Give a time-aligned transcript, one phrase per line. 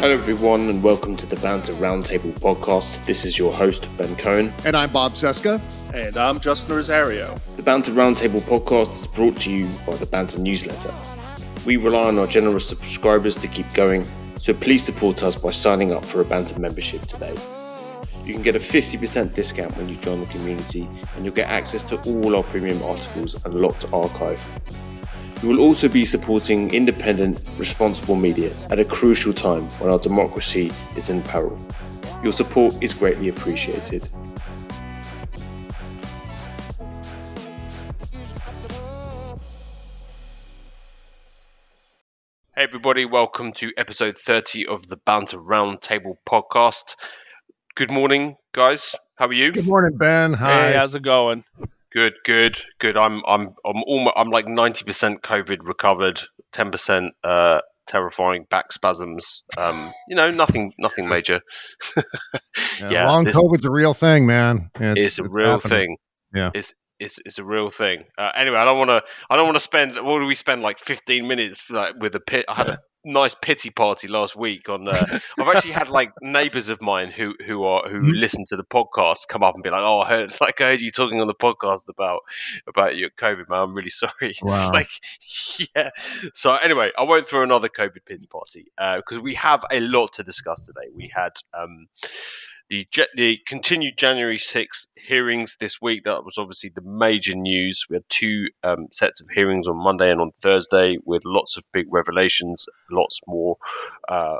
[0.00, 3.04] Hello, everyone, and welcome to the Banter Roundtable podcast.
[3.04, 4.50] This is your host, Ben Cohen.
[4.64, 5.60] And I'm Bob Cesca.
[5.92, 7.36] And I'm Justin Rosario.
[7.56, 10.90] The Banter Roundtable podcast is brought to you by the Banter newsletter.
[11.66, 15.92] We rely on our generous subscribers to keep going, so please support us by signing
[15.92, 17.36] up for a Banter membership today.
[18.24, 21.82] You can get a 50% discount when you join the community, and you'll get access
[21.90, 24.42] to all our premium articles and locked archive.
[25.42, 30.70] You will also be supporting independent, responsible media at a crucial time when our democracy
[30.96, 31.58] is in peril.
[32.22, 34.06] Your support is greatly appreciated.
[42.54, 46.96] Hey, everybody, welcome to episode 30 of the Banter Roundtable podcast.
[47.76, 48.94] Good morning, guys.
[49.14, 49.52] How are you?
[49.52, 50.34] Good morning, Ben.
[50.34, 50.72] Hi.
[50.72, 51.44] Hey, how's it going?
[51.92, 52.96] Good, good, good.
[52.96, 56.20] I'm, I'm, I'm almost, I'm like 90% COVID recovered,
[56.52, 59.42] 10% uh, terrifying back spasms.
[59.58, 61.40] Um, you know, nothing, nothing major.
[61.96, 64.70] yeah, yeah, long this- COVID's a real thing, man.
[64.78, 65.76] It's, a real happening.
[65.76, 65.96] thing.
[66.34, 66.50] Yeah.
[66.54, 68.04] It's, it's, it's a real thing.
[68.16, 69.02] Uh, anyway, I don't want to.
[69.28, 69.96] I don't want to spend.
[69.96, 72.44] What do we spend like 15 minutes like with a pit?
[72.48, 74.86] I had a nice pity party last week on.
[74.86, 78.20] Uh, I've actually had like neighbours of mine who who are who Mhm.
[78.20, 80.82] listen to the podcast come up and be like, "Oh, I heard like I heard
[80.82, 82.20] you talking on the podcast about
[82.68, 83.60] about your COVID, man.
[83.60, 84.70] I'm really sorry." Wow.
[84.72, 84.90] like,
[85.74, 85.90] yeah.
[86.34, 90.22] So anyway, I won't throw another COVID pity party because we have a lot to
[90.22, 90.88] discuss today.
[90.94, 91.32] We had.
[91.54, 91.86] Um,
[92.70, 97.84] the, the continued January 6th hearings this week, that was obviously the major news.
[97.90, 101.64] We had two um, sets of hearings on Monday and on Thursday with lots of
[101.72, 103.56] big revelations, lots more,
[104.08, 104.36] uh,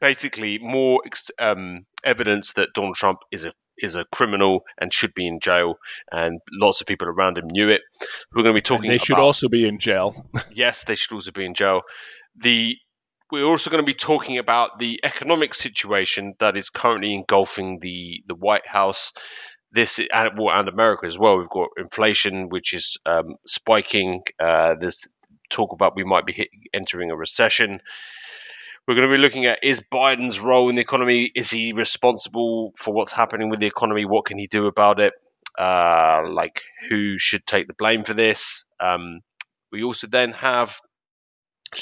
[0.00, 5.12] basically more ex- um, evidence that Donald Trump is a is a criminal and should
[5.12, 5.74] be in jail,
[6.10, 7.82] and lots of people around him knew it.
[8.34, 8.90] We're going to be talking.
[8.90, 10.30] And they should about- also be in jail.
[10.54, 11.82] yes, they should also be in jail.
[12.36, 12.76] The
[13.30, 18.22] we're also going to be talking about the economic situation that is currently engulfing the
[18.26, 19.12] the White House.
[19.72, 21.38] This and well, and America as well.
[21.38, 24.22] We've got inflation, which is um, spiking.
[24.38, 25.06] Uh, there's
[25.50, 27.80] talk about we might be hit, entering a recession.
[28.86, 31.30] We're going to be looking at is Biden's role in the economy?
[31.34, 34.04] Is he responsible for what's happening with the economy?
[34.04, 35.12] What can he do about it?
[35.58, 38.64] Uh, like who should take the blame for this?
[38.78, 39.20] Um,
[39.72, 40.78] we also then have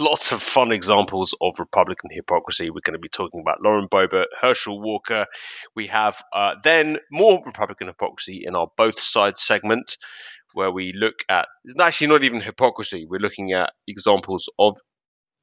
[0.00, 2.70] lots of fun examples of Republican hypocrisy.
[2.70, 5.26] We're going to be talking about Lauren Boebert, Herschel Walker.
[5.74, 9.96] We have uh, then more Republican hypocrisy in our both sides segment,
[10.52, 13.06] where we look at it's actually not even hypocrisy.
[13.08, 14.78] We're looking at examples of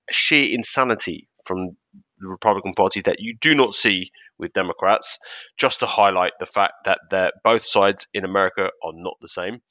[0.10, 1.78] sheer insanity from
[2.20, 5.20] the Republican Party that you do not see with Democrats,
[5.58, 9.62] just to highlight the fact that both sides in America are not the same.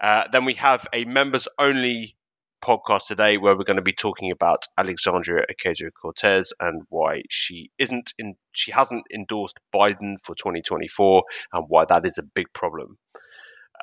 [0.00, 2.16] Uh, then we have a members only
[2.62, 7.70] podcast today where we're going to be talking about Alexandria Ocasio Cortez and why she
[7.78, 12.98] isn't in she hasn't endorsed Biden for 2024 and why that is a big problem.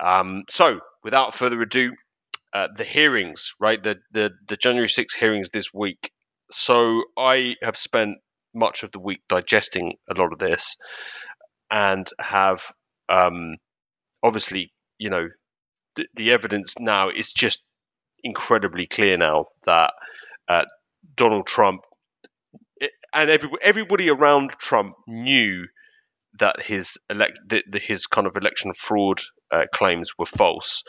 [0.01, 1.93] Um, so, without further ado,
[2.53, 3.81] uh, the hearings, right?
[3.81, 6.11] The, the the January 6 hearings this week.
[6.51, 8.17] So I have spent
[8.53, 10.77] much of the week digesting a lot of this,
[11.69, 12.63] and have
[13.09, 13.57] um,
[14.23, 15.27] obviously, you know,
[15.95, 17.61] the, the evidence now is just
[18.25, 19.93] incredibly clear now that
[20.49, 20.63] uh,
[21.15, 21.81] Donald Trump
[22.81, 25.67] eh, and every, everybody around Trump knew
[26.39, 27.39] that his elect
[27.73, 29.21] his kind of election fraud
[29.51, 30.83] uh, claims were false,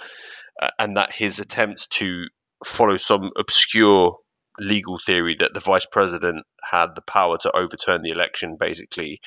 [0.61, 2.25] uh, and that his attempts to
[2.65, 4.17] follow some obscure
[4.59, 9.21] legal theory that the vice president had the power to overturn the election, basically,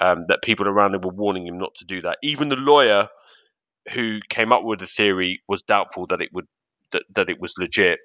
[0.00, 2.18] um, that people around him were warning him not to do that.
[2.22, 3.08] Even the lawyer
[3.92, 6.46] who came up with the theory was doubtful that it would
[6.92, 7.98] that, that it was legit.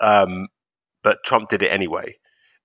[0.00, 0.48] Um,
[1.02, 2.16] but Trump did it anyway,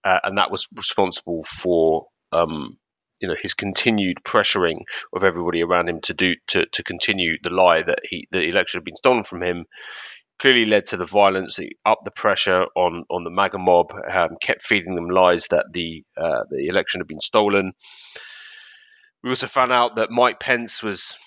[0.04, 2.78] uh, and that was responsible for um,
[3.20, 4.80] you know his continued pressuring
[5.14, 8.80] of everybody around him to do to, to continue the lie that he the election
[8.80, 9.66] had been stolen from him.
[10.40, 14.38] Clearly led to the violence, it upped the pressure on on the MAGA mob, um,
[14.42, 17.74] kept feeding them lies that the uh, the election had been stolen.
[19.22, 21.18] We also found out that Mike Pence was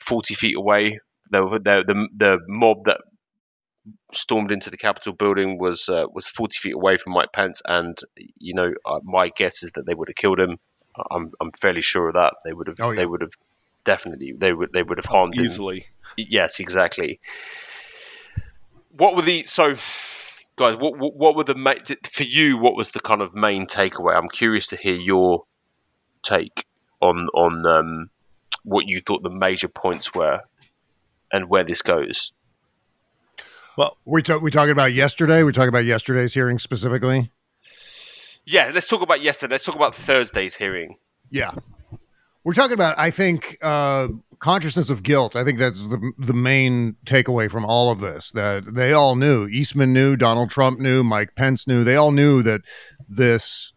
[0.00, 1.00] 40 feet away.
[1.30, 3.00] The, the, the, the mob that
[4.12, 7.98] stormed into the Capitol building was uh, was 40 feet away from Mike Pence, and
[8.38, 10.58] you know uh, my guess is that they would have killed him.
[11.10, 12.34] I'm I'm fairly sure of that.
[12.44, 13.00] They would have Oh, yeah.
[13.00, 13.32] they would have
[13.84, 15.44] definitely they would they would have harmed him.
[15.44, 15.86] Easily.
[16.16, 17.20] Yes, exactly.
[18.96, 19.74] What were the so
[20.56, 20.76] guys?
[20.76, 21.74] What what, what were the ma-
[22.10, 22.58] for you?
[22.58, 24.16] What was the kind of main takeaway?
[24.16, 25.44] I'm curious to hear your
[26.22, 26.64] take
[27.00, 28.10] on on um,
[28.62, 30.40] what you thought the major points were
[31.34, 32.32] and where this goes.
[33.76, 35.42] Well, We talk, we talking about yesterday.
[35.42, 37.32] We talking about yesterday's hearing specifically.
[38.46, 39.54] Yeah, let's talk about yesterday.
[39.54, 40.96] Let's talk about Thursday's hearing.
[41.30, 41.50] Yeah.
[42.44, 44.08] We're talking about, I think, uh,
[44.38, 45.34] consciousness of guilt.
[45.34, 48.30] I think that's the the main takeaway from all of this.
[48.32, 49.46] That they all knew.
[49.46, 50.14] Eastman knew.
[50.16, 51.02] Donald Trump knew.
[51.02, 51.82] Mike Pence knew.
[51.82, 52.60] They all knew that
[53.08, 53.72] this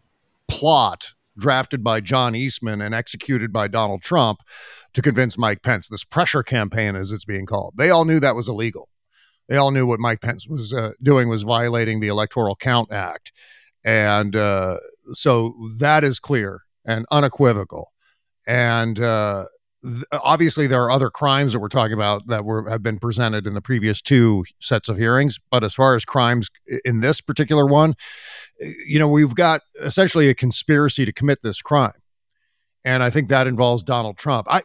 [0.46, 4.40] plot drafted by John Eastman and executed by Donald Trump
[4.98, 8.34] to convince Mike Pence, this pressure campaign, as it's being called, they all knew that
[8.34, 8.88] was illegal.
[9.48, 13.30] They all knew what Mike Pence was uh, doing was violating the Electoral Count Act,
[13.84, 14.78] and uh,
[15.12, 17.92] so that is clear and unequivocal.
[18.44, 19.44] And uh,
[19.84, 23.46] th- obviously, there are other crimes that we're talking about that were have been presented
[23.46, 25.38] in the previous two sets of hearings.
[25.48, 26.48] But as far as crimes
[26.84, 27.94] in this particular one,
[28.58, 31.92] you know, we've got essentially a conspiracy to commit this crime.
[32.88, 34.46] And I think that involves Donald Trump.
[34.48, 34.62] I,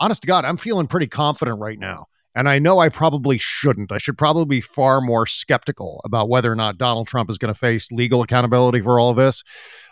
[0.00, 2.06] honest to God, I'm feeling pretty confident right now.
[2.34, 3.92] And I know I probably shouldn't.
[3.92, 7.54] I should probably be far more skeptical about whether or not Donald Trump is going
[7.54, 9.44] to face legal accountability for all of this.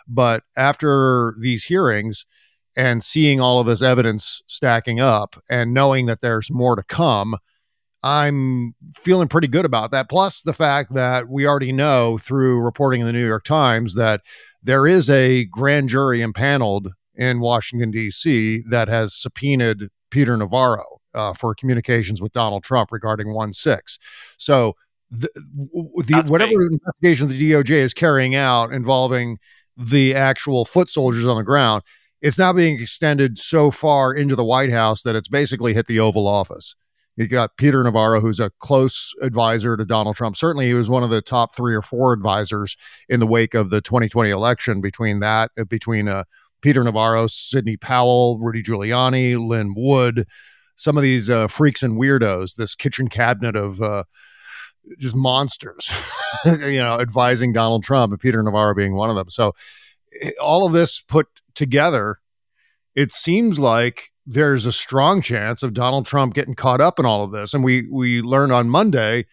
[0.09, 2.25] But after these hearings,
[2.75, 7.37] and seeing all of this evidence stacking up and knowing that there's more to come,
[8.01, 10.09] I'm feeling pretty good about that.
[10.09, 14.19] Plus, the fact that we already know through reporting in the New York Times that
[14.61, 21.33] there is a grand jury impaneled in Washington, D.C., that has subpoenaed Peter Navarro uh,
[21.33, 23.99] for communications with Donald Trump regarding 1 6.
[24.37, 24.73] So,
[25.11, 26.71] the, the whatever big.
[26.71, 29.37] investigation the DOJ is carrying out involving
[29.77, 31.83] the actual foot soldiers on the ground
[32.23, 35.99] it's now being extended so far into the White House that it's basically hit the
[35.99, 36.73] Oval Office.
[37.17, 40.37] You got Peter Navarro, who's a close advisor to Donald Trump.
[40.37, 42.77] Certainly, he was one of the top three or four advisors
[43.09, 44.79] in the wake of the 2020 election.
[44.79, 46.23] Between that, uh, between uh,
[46.63, 50.25] Peter Navarro, Sidney Powell, Rudy Giuliani, Lin Wood,
[50.75, 54.05] some of these uh, freaks and weirdos, this kitchen cabinet of uh,
[54.97, 55.91] just monsters,
[56.45, 59.29] you know, advising Donald Trump, and Peter Navarro being one of them.
[59.29, 59.51] So,
[60.21, 62.19] eh, all of this put together,
[62.95, 67.25] it seems like there's a strong chance of Donald Trump getting caught up in all
[67.25, 67.53] of this.
[67.53, 69.25] And we we learned on Monday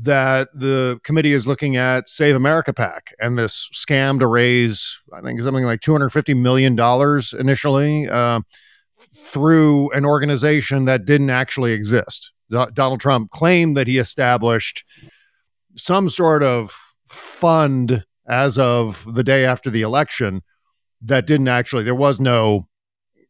[0.00, 5.20] that the committee is looking at Save America PAC and this scam to raise, I
[5.20, 6.78] think, something like $250 million
[7.38, 8.40] initially uh,
[8.96, 12.32] through an organization that didn't actually exist.
[12.50, 14.84] Donald Trump claimed that he established
[15.76, 16.74] some sort of
[17.08, 20.42] fund as of the day after the election
[21.00, 22.67] that didn't actually there was no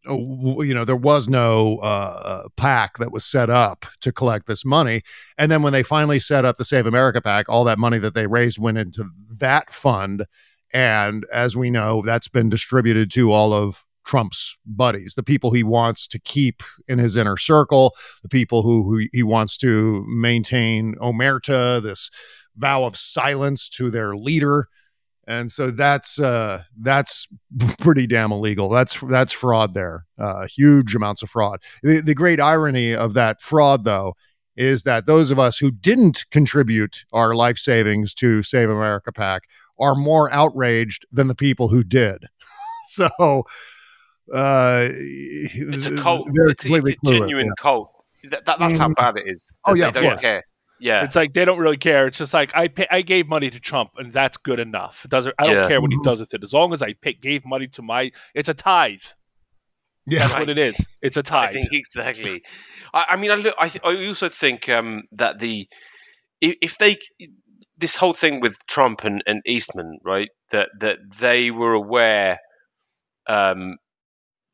[0.09, 5.03] you know there was no uh, PAC that was set up to collect this money.
[5.37, 8.15] And then when they finally set up the save america PAC all that money that
[8.15, 10.27] they raised went into that fund.
[10.73, 15.63] And as we know that's been distributed to all of trump's buddies the people he
[15.63, 20.95] wants to keep in his inner circle the people who, who he wants to maintain
[20.95, 22.11] omerta this
[22.57, 24.67] vow of silence to their leader
[25.29, 27.29] and so that's uh, that's
[27.79, 28.71] pretty damn illegal.
[28.71, 31.61] That's that's fraud there, uh, huge amounts of fraud.
[31.83, 34.15] The, the great irony of that fraud, though,
[34.57, 39.43] is that those of us who didn't contribute our life savings to Save America PAC
[39.79, 42.25] are more outraged than the people who did.
[42.87, 43.09] so
[44.35, 46.27] uh, it's a cult.
[46.33, 47.53] It's, it's, a genuine yeah.
[47.59, 47.93] cult.
[48.31, 48.95] That, that, that's how mm-hmm.
[48.95, 49.53] bad it is.
[49.67, 50.43] Oh yeah, they don't care.
[50.81, 52.07] Yeah, it's like they don't really care.
[52.07, 55.05] It's just like I pay, I gave money to Trump, and that's good enough.
[55.05, 55.69] It doesn't I don't yeah.
[55.69, 56.05] care what he mm-hmm.
[56.05, 58.11] does with it, as long as I pay, gave money to my.
[58.35, 59.01] It's a tithe.
[60.07, 60.87] Yeah, that's what it is.
[61.03, 61.57] It's a tithe.
[61.71, 62.43] exactly.
[62.95, 63.55] I, I, mean, I look.
[63.59, 65.69] I, I also think um, that the
[66.41, 66.97] if they
[67.77, 70.31] this whole thing with Trump and, and Eastman, right?
[70.53, 72.39] That that they were aware
[73.29, 73.77] um,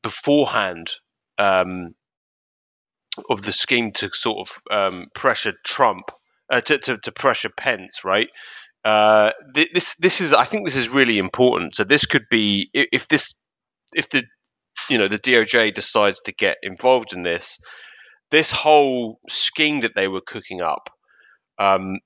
[0.03, 0.91] beforehand
[1.39, 1.95] um,
[3.31, 6.11] of the scheme to sort of um, pressure Trump,
[6.51, 8.29] uh, to, to, to, pressure Pence, right?
[8.85, 11.75] Uh, this this is I think this is really important.
[11.75, 13.35] So this could be if this
[13.95, 14.25] if the
[14.91, 17.59] you know the DOJ decides to get involved in this,
[18.31, 20.91] this whole scheme that they were cooking up,
[21.59, 21.99] um,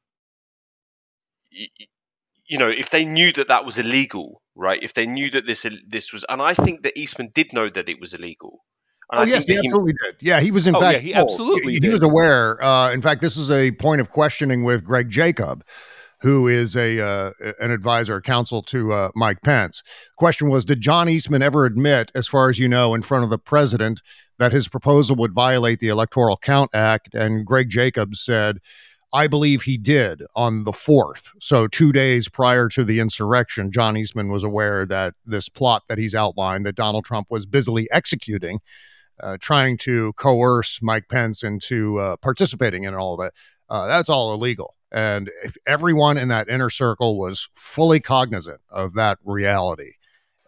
[2.49, 4.83] you know, if they knew that that was illegal, right?
[4.83, 7.89] If they knew that this this was, and I think that Eastman did know that
[7.89, 8.61] it was illegal.
[9.11, 10.17] And oh I yes, he absolutely did.
[10.21, 10.97] Yeah, he was in oh, fact.
[10.97, 11.75] Yeah, he absolutely.
[11.75, 12.63] He, he was aware.
[12.63, 15.65] Uh, in fact, this is a point of questioning with Greg Jacob,
[16.21, 19.83] who is a uh, an advisor, counsel to uh, Mike Pence.
[20.17, 23.31] Question was: Did John Eastman ever admit, as far as you know, in front of
[23.31, 24.03] the president,
[24.39, 27.15] that his proposal would violate the Electoral Count Act?
[27.15, 28.59] And Greg Jacob said.
[29.11, 31.31] I believe he did on the 4th.
[31.41, 35.97] So, two days prior to the insurrection, John Eastman was aware that this plot that
[35.97, 38.61] he's outlined that Donald Trump was busily executing
[39.21, 43.35] uh, trying to coerce Mike Pence into uh, participating in all of it.
[43.69, 44.75] Uh, that's all illegal.
[44.91, 45.31] And
[45.67, 49.93] everyone in that inner circle was fully cognizant of that reality.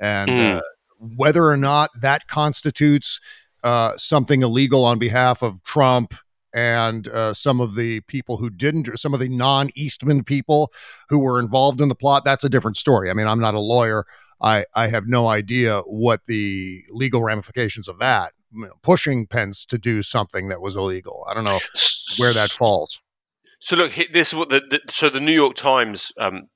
[0.00, 0.56] And mm.
[0.56, 0.62] uh,
[0.98, 3.20] whether or not that constitutes
[3.62, 6.14] uh, something illegal on behalf of Trump
[6.54, 10.72] and uh, some of the people who didn't, some of the non Eastman people
[11.08, 13.10] who were involved in the plot, that's a different story.
[13.10, 14.04] I mean, I'm not a lawyer.
[14.40, 18.32] I, I have no idea what the legal ramifications of that,
[18.82, 21.26] pushing Pence to do something that was illegal.
[21.28, 21.60] I don't know
[22.18, 23.00] where that falls.
[23.60, 26.48] So look, this is what the, the so the New York Times um,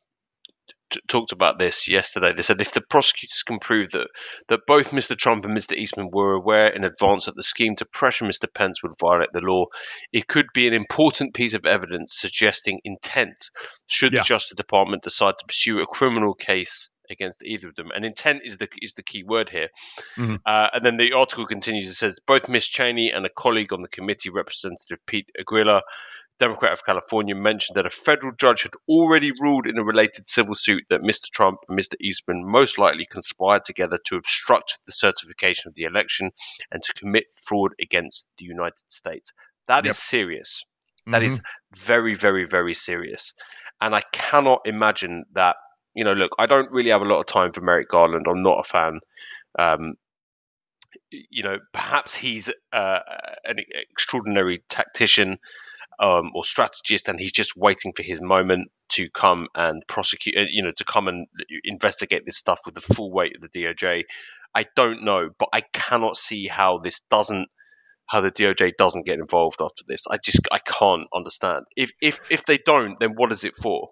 [0.91, 2.33] t- talked about this yesterday.
[2.33, 4.09] They said if the prosecutors can prove that
[4.49, 5.17] that both Mr.
[5.17, 5.77] Trump and Mr.
[5.77, 8.53] Eastman were aware in advance that the scheme to pressure Mr.
[8.53, 9.67] Pence would violate the law,
[10.13, 13.51] it could be an important piece of evidence suggesting intent.
[13.87, 14.21] Should yeah.
[14.21, 17.91] the Justice Department decide to pursue a criminal case against either of them.
[17.95, 19.69] And intent is the is the key word here.
[20.17, 20.37] Mm-hmm.
[20.47, 21.89] Uh, and then the article continues.
[21.89, 25.83] It says both Miss Cheney and a colleague on the committee, Representative Pete Aguilar,
[26.39, 30.55] Democrat of California, mentioned that a federal judge had already ruled in a related civil
[30.55, 31.31] suit that Mr.
[31.31, 31.95] Trump and Mr.
[32.01, 36.31] Eastman most likely conspired together to obstruct the certification of the election
[36.73, 39.33] and to commit fraud against the United States.
[39.69, 39.93] That yep.
[39.93, 40.65] is serious.
[41.07, 41.33] That mm-hmm.
[41.33, 41.41] is
[41.79, 43.35] very, very, very serious.
[43.81, 45.57] And I cannot imagine that.
[45.95, 48.27] You know, look, I don't really have a lot of time for Merrick Garland.
[48.29, 49.01] I'm not a fan.
[49.59, 49.95] Um,
[51.11, 52.99] you know, perhaps he's uh,
[53.45, 53.57] an
[53.91, 55.39] extraordinary tactician
[55.99, 60.47] um, or strategist, and he's just waiting for his moment to come and prosecute, uh,
[60.51, 61.27] you know, to come and
[61.65, 64.05] investigate this stuff with the full weight of the DOJ.
[64.55, 67.49] I don't know, but I cannot see how this doesn't,
[68.07, 70.05] how the DOJ doesn't get involved after this.
[70.09, 71.65] I just, I can't understand.
[71.77, 73.91] If if if they don't, then what is it for?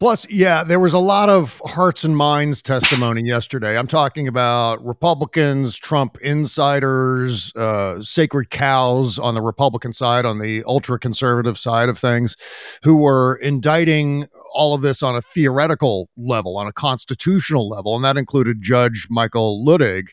[0.00, 3.78] Plus, yeah, there was a lot of hearts and minds testimony yesterday.
[3.78, 10.64] I'm talking about Republicans, Trump insiders, uh, sacred cows on the Republican side, on the
[10.66, 12.36] ultra conservative side of things,
[12.82, 17.94] who were indicting all of this on a theoretical level, on a constitutional level.
[17.94, 20.08] And that included Judge Michael Luttig,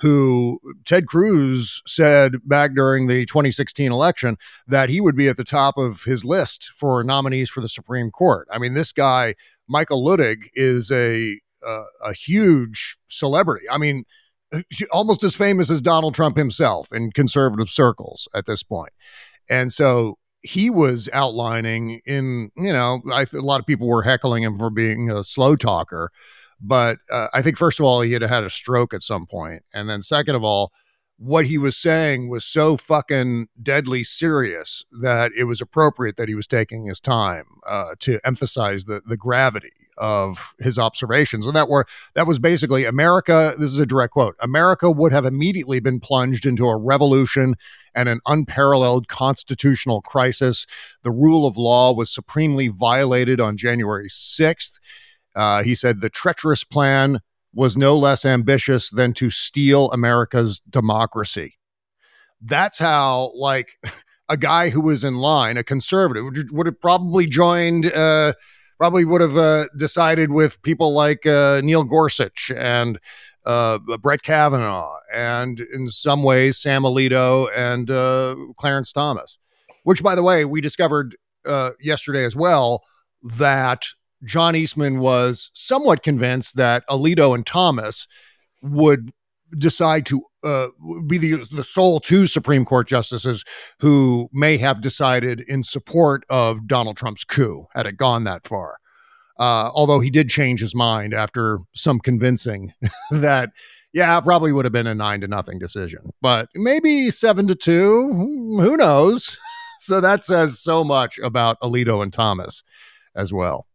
[0.00, 5.44] who Ted Cruz said back during the 2016 election that he would be at the
[5.44, 8.48] top of his list for nominees for the Supreme Court.
[8.50, 9.34] I mean, this guy,
[9.68, 13.66] Michael Luttig, is a uh, a huge celebrity.
[13.70, 14.04] I mean,
[14.90, 18.92] almost as famous as Donald Trump himself in conservative circles at this point.
[19.48, 24.56] And so he was outlining in, you know, a lot of people were heckling him
[24.56, 26.10] for being a slow talker.
[26.60, 29.26] But uh, I think, first of all, he had had a stroke at some.
[29.72, 30.72] And then, second of all,
[31.16, 36.34] what he was saying was so fucking deadly serious that it was appropriate that he
[36.34, 41.46] was taking his time uh, to emphasize the, the gravity of his observations.
[41.46, 43.54] And that were that was basically America.
[43.58, 44.34] This is a direct quote.
[44.40, 47.54] America would have immediately been plunged into a revolution
[47.94, 50.66] and an unparalleled constitutional crisis.
[51.02, 54.78] The rule of law was supremely violated on January 6th.
[55.34, 57.20] Uh, he said the treacherous plan
[57.52, 61.54] was no less ambitious than to steal America's democracy.
[62.40, 63.78] That's how, like,
[64.28, 68.32] a guy who was in line, a conservative, would have probably joined, uh,
[68.78, 72.98] probably would have uh, decided with people like uh, Neil Gorsuch and
[73.44, 79.38] uh, Brett Kavanaugh, and in some ways, Sam Alito and uh, Clarence Thomas,
[79.84, 82.82] which, by the way, we discovered uh, yesterday as well
[83.22, 83.86] that
[84.24, 88.06] John Eastman was somewhat convinced that Alito and Thomas
[88.62, 89.12] would
[89.58, 90.68] decide to uh,
[91.06, 93.44] be the, the sole two Supreme Court justices
[93.80, 98.78] who may have decided in support of Donald Trump's coup had it gone that far.
[99.38, 102.72] Uh, although he did change his mind after some convincing
[103.10, 103.50] that,
[103.92, 108.08] yeah, probably would have been a nine to nothing decision, but maybe seven to two.
[108.60, 109.38] Who knows?
[109.78, 112.62] so that says so much about Alito and Thomas
[113.14, 113.66] as well.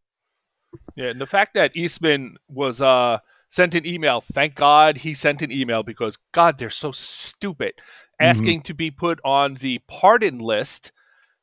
[0.95, 5.41] Yeah, and the fact that Eastman was uh sent an email, thank God he sent
[5.41, 7.73] an email because God, they're so stupid.
[7.77, 8.25] Mm-hmm.
[8.25, 10.91] Asking to be put on the pardon list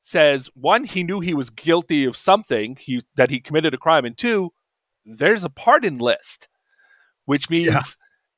[0.02, 4.04] says one, he knew he was guilty of something, he that he committed a crime,
[4.04, 4.52] and two,
[5.04, 6.48] there's a pardon list,
[7.24, 7.80] which means yeah.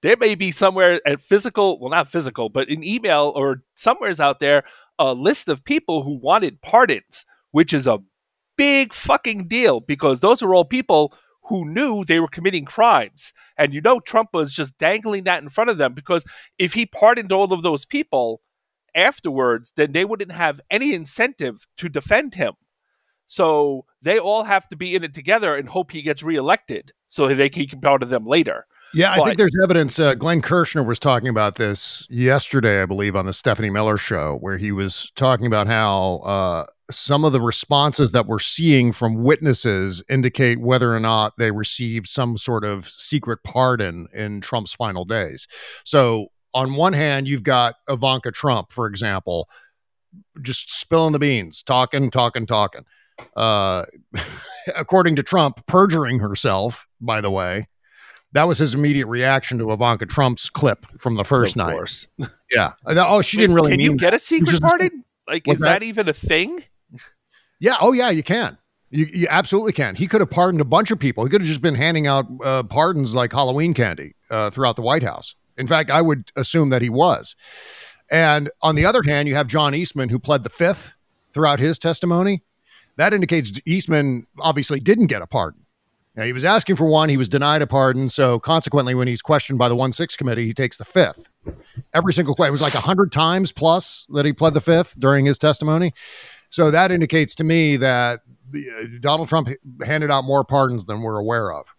[0.03, 4.41] there may be somewhere at physical, well, not physical, but an email or somewhere's out
[4.41, 4.65] there
[4.99, 7.99] a list of people who wanted pardons, which is a
[8.57, 13.33] big fucking deal because those are all people who knew they were committing crimes.
[13.59, 16.25] And you know, Trump was just dangling that in front of them because
[16.59, 18.41] if he pardoned all of those people
[18.95, 22.55] afterwards, then they wouldn't have any incentive to defend him.
[23.27, 27.33] So they all have to be in it together and hope he gets reelected so
[27.33, 28.67] they can pardon them later.
[28.93, 29.99] Yeah, I but, think there's evidence.
[29.99, 34.39] Uh, Glenn Kirshner was talking about this yesterday, I believe, on the Stephanie Miller show,
[34.41, 39.23] where he was talking about how uh, some of the responses that we're seeing from
[39.23, 45.05] witnesses indicate whether or not they received some sort of secret pardon in Trump's final
[45.05, 45.47] days.
[45.85, 49.49] So, on one hand, you've got Ivanka Trump, for example,
[50.43, 52.85] just spilling the beans, talking, talking, talking.
[53.37, 53.85] Uh,
[54.77, 57.67] according to Trump, perjuring herself, by the way.
[58.33, 61.73] That was his immediate reaction to Ivanka Trump's clip from the first of night.
[61.73, 62.09] course.
[62.51, 62.73] Yeah.
[62.87, 65.05] Oh, she didn't really Can you get a secret pardon?
[65.27, 65.81] Like, What's is that?
[65.81, 65.83] that?
[65.85, 66.63] even a thing?
[67.65, 67.77] Yeah.
[67.81, 68.11] Oh, yeah.
[68.11, 68.59] You can.
[68.91, 69.95] You, you absolutely can.
[69.95, 71.25] He could have pardoned a bunch of people.
[71.25, 74.83] He could have just been handing out uh, pardons like Halloween candy uh, throughout the
[74.83, 75.35] White House.
[75.57, 77.35] In fact, I would assume that he was.
[78.11, 80.93] And on the other hand, you have John Eastman, who pled the fifth
[81.33, 82.43] throughout his testimony.
[82.97, 85.63] That indicates Eastman obviously didn't get a pardon.
[86.15, 88.11] Now, he was asking for one, he was denied a pardon.
[88.11, 91.31] So consequently, when he's questioned by the 1 6 committee, he takes the fifth.
[91.95, 92.51] Every single question.
[92.51, 95.95] It was like 100 times plus that he pled the fifth during his testimony.
[96.55, 98.21] So that indicates to me that
[98.55, 98.61] uh,
[99.01, 99.49] Donald Trump
[99.85, 101.75] handed out more pardons than we're aware of.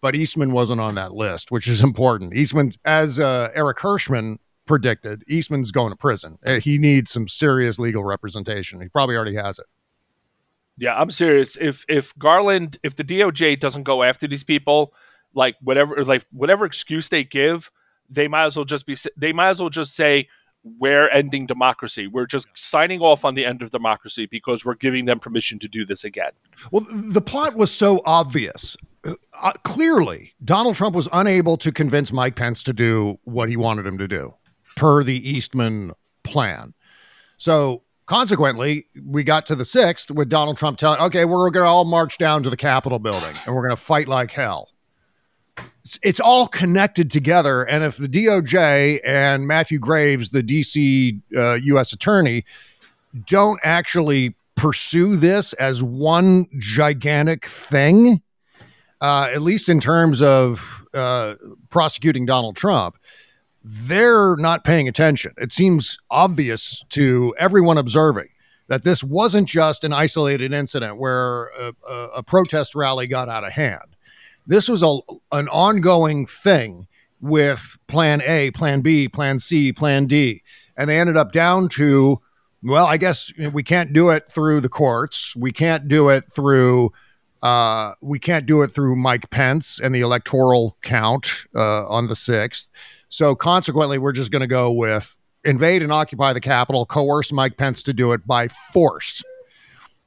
[0.00, 2.32] But Eastman wasn't on that list, which is important.
[2.32, 6.38] Eastman, as uh, Eric Herschmann predicted, Eastman's going to prison.
[6.46, 8.80] Uh, He needs some serious legal representation.
[8.80, 9.66] He probably already has it.
[10.78, 11.58] Yeah, I'm serious.
[11.60, 14.94] If if Garland, if the DOJ doesn't go after these people,
[15.34, 17.70] like whatever, like whatever excuse they give,
[18.08, 18.96] they might as well just be.
[19.14, 20.26] They might as well just say
[20.62, 22.06] we're ending democracy.
[22.06, 25.68] We're just signing off on the end of democracy because we're giving them permission to
[25.68, 26.32] do this again.
[26.70, 28.76] Well, the plot was so obvious.
[29.04, 33.86] Uh, clearly, Donald Trump was unable to convince Mike Pence to do what he wanted
[33.86, 34.34] him to do
[34.76, 36.74] per the Eastman plan.
[37.38, 41.68] So, consequently, we got to the sixth with Donald Trump telling, okay, we're going to
[41.68, 44.68] all march down to the Capitol building and we're going to fight like hell.
[46.02, 47.64] It's, all connected together.
[47.64, 51.92] And if the DOJ and Matthew Graves, the DC uh, U.S.
[51.92, 52.44] attorney,
[53.26, 58.20] don't actually pursue this as one gigantic thing,
[59.00, 61.34] uh, at least in terms of uh,
[61.70, 62.96] prosecuting Donald Trump,
[63.64, 65.32] they're not paying attention.
[65.38, 68.28] It seems obvious to everyone observing
[68.68, 71.72] that this wasn't just an isolated incident where a,
[72.16, 73.89] a protest rally got out of hand.
[74.46, 74.98] This was a,
[75.32, 76.86] an ongoing thing
[77.20, 80.42] with plan A, plan B, plan C, plan D.
[80.76, 82.20] And they ended up down to,
[82.62, 85.36] well, I guess we can't do it through the courts.
[85.36, 86.92] We can't do it through
[87.42, 92.14] uh, we can't do it through Mike Pence and the electoral count uh, on the
[92.14, 92.68] 6th.
[93.08, 97.56] So consequently, we're just going to go with invade and occupy the Capitol, coerce Mike
[97.56, 99.22] Pence to do it by force.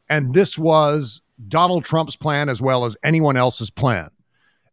[0.10, 4.10] And this was Donald Trump's plan as well as anyone else's plan.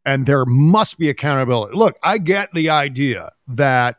[0.04, 1.76] And there must be accountability.
[1.76, 3.96] Look, I get the idea that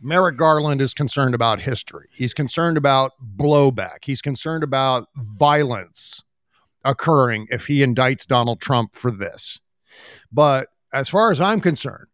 [0.00, 2.08] Merrick Garland is concerned about history.
[2.14, 4.04] He's concerned about blowback.
[4.04, 6.22] He's concerned about violence
[6.84, 9.60] occurring if he indicts Donald Trump for this.
[10.30, 12.08] But as far as I'm concerned,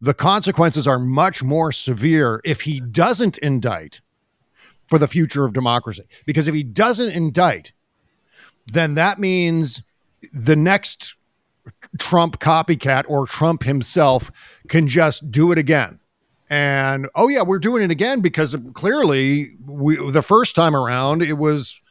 [0.00, 4.00] the consequences are much more severe if he doesn't indict
[4.86, 6.04] for the future of democracy.
[6.26, 7.72] Because if he doesn't indict,
[8.66, 9.82] then that means
[10.32, 11.16] the next
[11.98, 14.30] Trump copycat or Trump himself
[14.68, 16.00] can just do it again.
[16.50, 21.34] And oh yeah, we're doing it again because clearly we the first time around it
[21.34, 21.82] was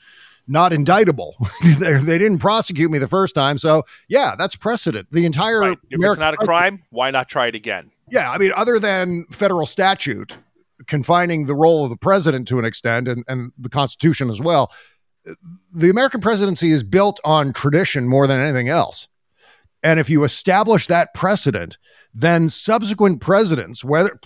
[0.47, 1.35] not indictable.
[1.79, 5.09] they, they didn't prosecute me the first time, so yeah, that's precedent.
[5.11, 5.77] The entire Right.
[5.89, 7.91] If it's not a crime, why not try it again?
[8.09, 10.37] yeah, I mean, other than federal statute
[10.85, 14.71] confining the role of the president to an extent and, and the Constitution as well,
[15.75, 19.07] the American presidency is built on tradition more than anything else.
[19.83, 21.77] And if you establish that precedent,
[22.13, 24.19] then subsequent presidents, whether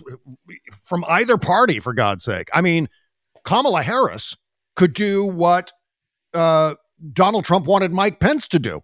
[0.81, 2.87] from either party, for God's sake, I mean,
[3.43, 4.37] Kamala Harris
[4.75, 5.71] could do what
[6.33, 6.75] uh,
[7.11, 8.81] Donald Trump wanted Mike Pence to do.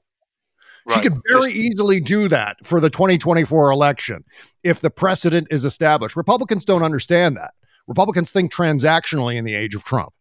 [0.94, 4.24] She could very easily do that for the 2024 election
[4.64, 6.16] if the precedent is established.
[6.16, 7.52] Republicans don't understand that.
[7.88, 10.14] Republicans think transactionally in the age of Trump.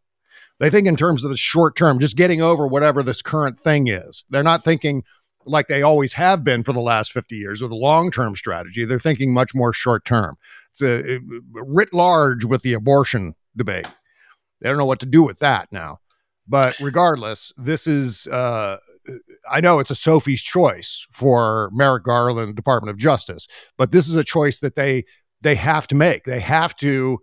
[0.59, 3.87] They think in terms of the short term, just getting over whatever this current thing
[3.87, 4.25] is.
[4.31, 5.05] They're not thinking
[5.47, 8.85] like they always have been for the last 50 years with a long term strategy.
[8.85, 10.37] They're thinking much more short term.
[10.73, 13.87] It's a, it- writ large with the abortion debate.
[14.61, 15.99] They don't know what to do with that now.
[16.49, 18.79] But regardless, this is, uh,
[19.51, 24.15] I know it's a Sophie's choice for Merrick Garland, Department of Justice, but this is
[24.17, 25.05] a choice that they
[25.43, 26.25] they have to make.
[26.25, 27.19] They have to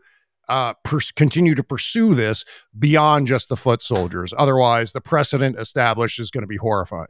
[0.47, 2.45] uh, pers- continue to pursue this
[2.77, 4.33] beyond just the foot soldiers.
[4.37, 7.07] Otherwise, the precedent established is going to be horrifying.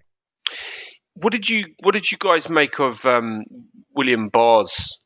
[1.15, 3.43] What did you What did you guys make of um,
[3.95, 4.99] William Barr's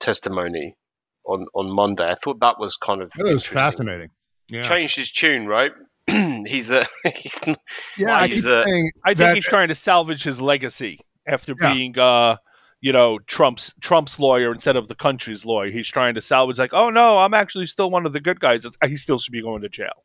[0.00, 0.76] testimony
[1.24, 2.08] on on Monday?
[2.08, 4.08] I thought that was kind of That was fascinating.
[4.48, 4.62] Yeah.
[4.62, 5.72] Changed his tune, right?
[6.08, 7.40] he's a he's,
[7.96, 10.98] Yeah, I he's keep a- saying I think that- he's trying to salvage his legacy
[11.26, 11.72] after Yeah.
[11.72, 12.36] being, uh,
[12.80, 15.70] you know, Trump's Trump's lawyer instead of the country's lawyer.
[15.70, 18.64] He's trying to salvage, like, oh no, I'm actually still one of the good guys.
[18.64, 20.04] It's, he still should be going to jail.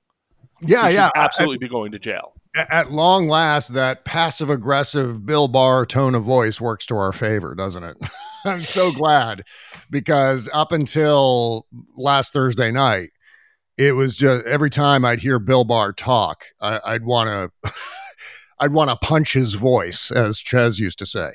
[0.62, 2.34] yeah, He yeah, absolutely be going to jail.
[2.58, 7.54] At, long last, that passive aggressive Bill Barr tone of voice works to our favor,
[7.54, 7.98] doesn't it?
[8.46, 9.44] I'm so glad
[9.90, 13.10] because up until last Thursday night,
[13.78, 17.72] it was just every time I'd hear Bill Barr talk, I, I'd want to,
[18.60, 21.34] I'd want to punch his voice, as Ches used to say.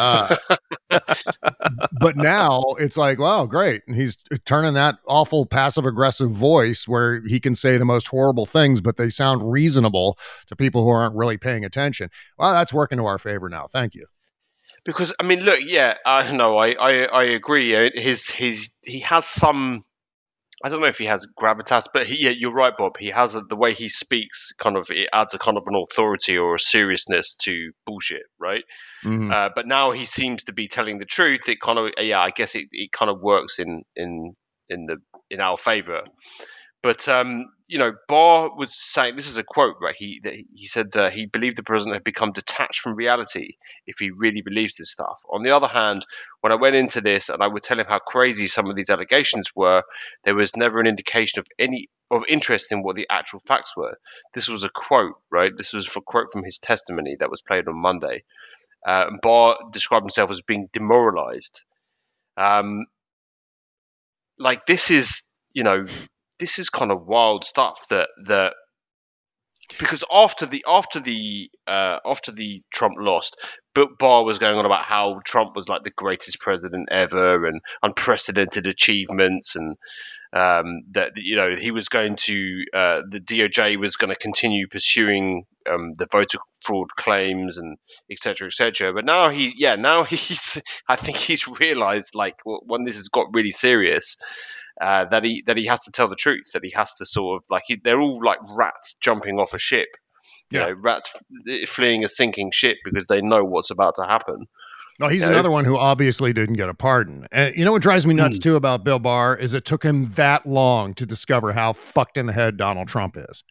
[0.00, 0.36] Uh,
[2.00, 3.82] but now it's like, wow, great.
[3.86, 8.46] And he's turning that awful passive aggressive voice where he can say the most horrible
[8.46, 12.10] things, but they sound reasonable to people who aren't really paying attention.
[12.38, 13.66] Well, that's working to our favor now.
[13.66, 14.06] Thank you.
[14.84, 17.70] because I mean, look, yeah, I know, I, I, I agree.
[17.94, 19.84] His, his, he has some.
[20.64, 22.96] I don't know if he has gravitas, but he, yeah, you're right, Bob.
[22.98, 24.52] He has a, the way he speaks.
[24.58, 28.64] Kind of, it adds a kind of an authority or a seriousness to bullshit, right?
[29.04, 29.30] Mhm.
[29.30, 31.50] Uh, but now he seems to be telling the truth.
[31.50, 34.34] It kind of, yeah, I guess it, it kind of works in in
[34.70, 34.96] in the
[35.30, 36.00] in our favor.
[36.84, 39.94] But um, you know, Barr was saying this is a quote, right?
[39.98, 40.20] He
[40.54, 44.42] he said uh, he believed the president had become detached from reality if he really
[44.42, 45.22] believes this stuff.
[45.32, 46.04] On the other hand,
[46.42, 48.90] when I went into this and I would tell him how crazy some of these
[48.90, 49.82] allegations were,
[50.24, 53.96] there was never an indication of any of interest in what the actual facts were.
[54.34, 55.52] This was a quote, right?
[55.56, 58.24] This was a quote from his testimony that was played on Monday.
[58.86, 61.64] Uh, Barr described himself as being demoralized.
[62.36, 62.84] Um,
[64.38, 65.22] like this is,
[65.54, 65.86] you know,
[66.40, 68.54] this is kind of wild stuff that that
[69.78, 73.36] because after the after the uh, after the Trump lost,
[73.74, 77.60] but Barr was going on about how Trump was like the greatest president ever and
[77.82, 79.76] unprecedented achievements and
[80.34, 84.66] um, that you know he was going to uh, the DOJ was going to continue
[84.68, 87.76] pursuing um, the voter fraud claims and
[88.10, 88.92] et cetera, et cetera.
[88.92, 93.34] But now he, yeah, now he's, I think he's realized like when this has got
[93.34, 94.16] really serious,
[94.80, 97.42] uh, that he that he has to tell the truth, that he has to sort
[97.42, 99.88] of like he, they're all like rats jumping off a ship,
[100.50, 100.68] you Yeah.
[100.68, 101.12] know, rats
[101.48, 104.46] f- fleeing a sinking ship because they know what's about to happen.
[105.00, 105.28] No, he's Yeah.
[105.30, 107.26] another one who obviously didn't get a pardon.
[107.32, 110.06] And you know what drives me nuts too about Bill Barr is it took him
[110.14, 113.42] that long to discover how fucked in the head Donald Trump is.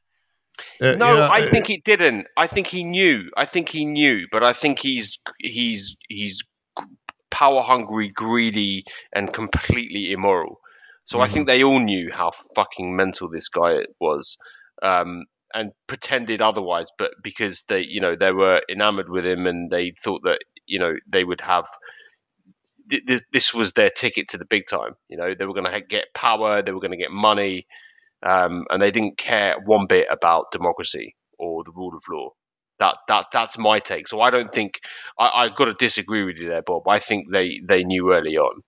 [0.80, 2.28] Uh, No, you know, I uh, think he didn't.
[2.38, 3.30] I think he knew.
[3.36, 6.44] I think he knew, but I think he's he's he's
[7.32, 8.84] power hungry, greedy,
[9.14, 10.60] and completely immoral.
[11.06, 14.38] So I think they all knew how fucking mental this guy was,
[14.82, 16.88] um, and pretended otherwise.
[16.98, 20.80] But because they, you know, they were enamored with him, and they thought that you
[20.80, 21.66] know they would have.
[22.88, 24.96] This, this was their ticket to the big time.
[25.10, 27.66] You know, they were going to get power, they were going to get money,
[28.24, 32.32] um, and they didn't care one bit about democracy or the rule of law.
[32.80, 34.08] That that that's my take.
[34.08, 34.80] So I don't think
[35.20, 36.88] I, I've got to disagree with you there, Bob.
[36.88, 38.62] I think they they knew early on.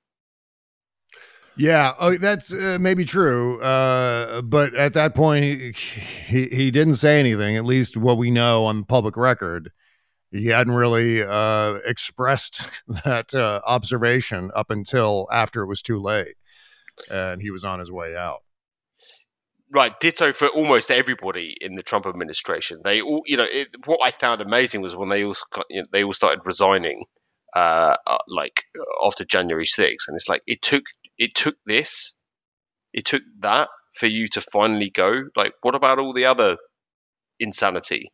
[1.58, 3.62] Yeah, oh, that's uh, maybe true.
[3.62, 5.44] Uh, but at that point,
[5.78, 7.56] he, he didn't say anything.
[7.56, 9.72] At least what we know on public record,
[10.32, 12.70] he hadn't really uh, expressed
[13.06, 16.36] that uh, observation up until after it was too late,
[17.10, 18.42] and he was on his way out.
[19.74, 22.82] Right, ditto for almost everybody in the Trump administration.
[22.84, 25.36] They all, you know, it, what I found amazing was when they all
[25.70, 27.06] you know, they all started resigning,
[27.56, 28.64] uh, uh, like
[29.04, 30.84] after January 6th, and it's like it took
[31.18, 32.16] it took this,
[32.94, 35.24] it took that for you to finally go.
[35.36, 36.58] Like, what about all the other
[37.40, 38.12] insanity?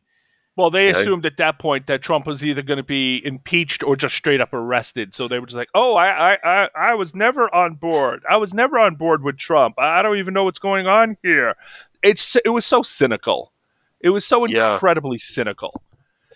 [0.54, 0.98] Well, they You know?
[1.00, 4.40] assumed at that point that Trump was either going to be impeached or just straight
[4.40, 5.14] up arrested.
[5.14, 8.22] So they were just like, "Oh, I, I, I, I was never on board.
[8.28, 9.76] I was never on board with Trump.
[9.78, 11.56] I don't even know what's going on here."
[12.02, 13.52] It's it was so cynical.
[14.00, 14.74] It was so Yeah.
[14.74, 15.82] incredibly cynical.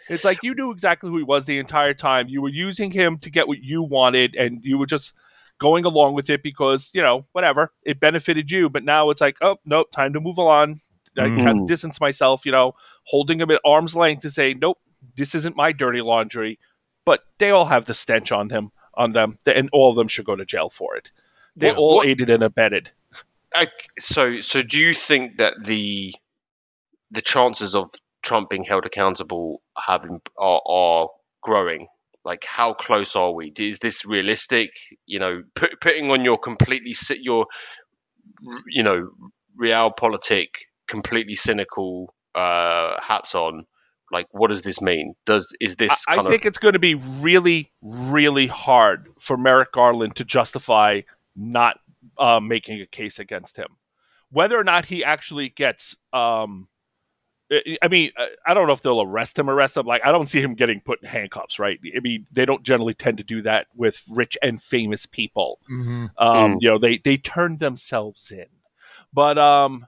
[0.09, 2.29] It's like you knew exactly who he was the entire time.
[2.29, 5.13] You were using him to get what you wanted, and you were just
[5.59, 8.69] going along with it because you know whatever it benefited you.
[8.71, 10.81] But now it's like, oh nope, time to move on.
[11.19, 11.45] I hmm.
[11.45, 14.79] kind of distance myself, you know, holding him at arm's length to say, nope,
[15.17, 16.59] this isn't my dirty laundry.
[17.05, 20.27] But they all have the stench on them, on them, and all of them should
[20.27, 21.13] go to jail for it.
[21.55, 22.91] They What- all what- aided and abetted.
[23.55, 26.15] I, so, so do you think that the
[27.11, 27.91] the chances of
[28.23, 30.05] Trump being held accountable have
[30.37, 31.09] are, are
[31.41, 31.89] growing?
[32.27, 33.53] Like, how close are we?
[33.57, 34.73] Is this realistic?
[35.07, 37.47] You know, put, putting on your completely your
[38.67, 39.11] you know
[39.57, 40.49] realpolitik,
[40.89, 43.65] completely cynical uh, hats on.
[44.11, 45.15] Like, what does this mean?
[45.25, 46.05] Does is this?
[46.09, 50.25] I, I think of, it's going to be really, really hard for Merrick Garland to
[50.25, 51.03] justify
[51.37, 51.79] not
[52.19, 53.69] uh, making a case against him.
[54.33, 56.67] Whether or not he actually gets um,
[57.51, 58.11] I mean,
[58.47, 59.49] I don't know if they'll arrest him.
[59.49, 59.87] Arrest him.
[59.87, 61.59] Like, I don't see him getting put in handcuffs.
[61.61, 61.79] Right.
[61.97, 65.61] I mean, they don't generally tend to do that with rich and famous people.
[65.71, 66.11] Mhm.
[66.19, 66.57] Um, Mm.
[66.61, 68.47] You know, they they turn themselves in.
[69.13, 69.87] But um,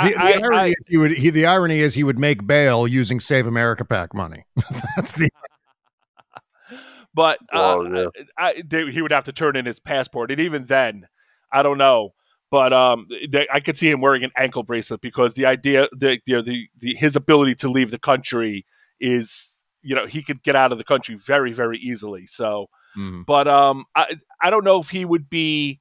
[0.00, 2.46] The, the I- irony I- is he would he, the irony is he would make
[2.46, 4.44] bail using Save America PAC money.
[4.96, 5.28] That's the
[7.14, 8.22] but uh, Oh, yeah.
[8.38, 11.08] I, they, he would have to turn in his passport, and even then,
[11.52, 12.12] I don't know.
[12.56, 16.20] But um, they, I could see him wearing an ankle bracelet because the idea, the,
[16.24, 18.64] you know, the, the his ability to leave the country
[18.98, 22.26] is, you know, he could get out of the country very, very easily.
[22.26, 23.26] So, Mhm.
[23.26, 25.80] but um, I I don't know if he would be,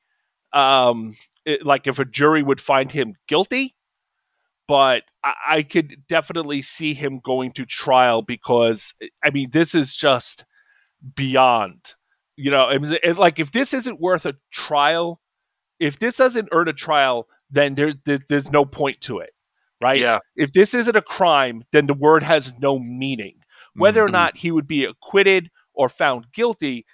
[0.52, 3.74] um, it- like if a jury would find him guilty,
[4.68, 9.96] but I, I could definitely see him going to trial because I mean this is
[9.96, 10.44] just
[11.16, 11.94] beyond,
[12.36, 15.22] you know, it it, like if this isn't worth a trial,
[15.80, 19.32] if this doesn't earn a trial, then there's there, there's no point to it,
[19.82, 20.00] right?
[20.00, 20.20] Yeah.
[20.36, 23.40] If this isn't a crime, then the word has no meaning.
[23.76, 24.14] Whether or Mhm.
[24.14, 26.86] not he would be acquitted or found guilty,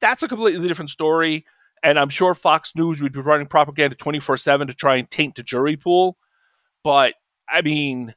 [0.00, 1.44] that's a completely different story.
[1.82, 5.36] And I'm sure Fox News would be running propaganda 24 7 to try and taint
[5.36, 6.16] the jury pool.
[6.82, 7.14] But
[7.48, 8.14] I mean,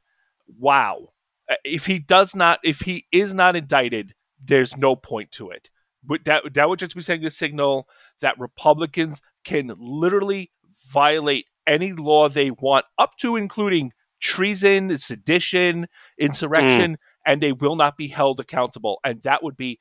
[0.58, 1.12] wow.
[1.48, 5.70] Uh, If he does not, if he is not indicted, there's no point to it.
[6.02, 7.86] But that, that would just be sending a signal
[8.20, 10.50] that Republicans can literally
[10.92, 15.86] violate any law they want, up to including treason, sedition,
[16.18, 18.98] insurrection, and they will not be held accountable.
[19.04, 19.78] And that would be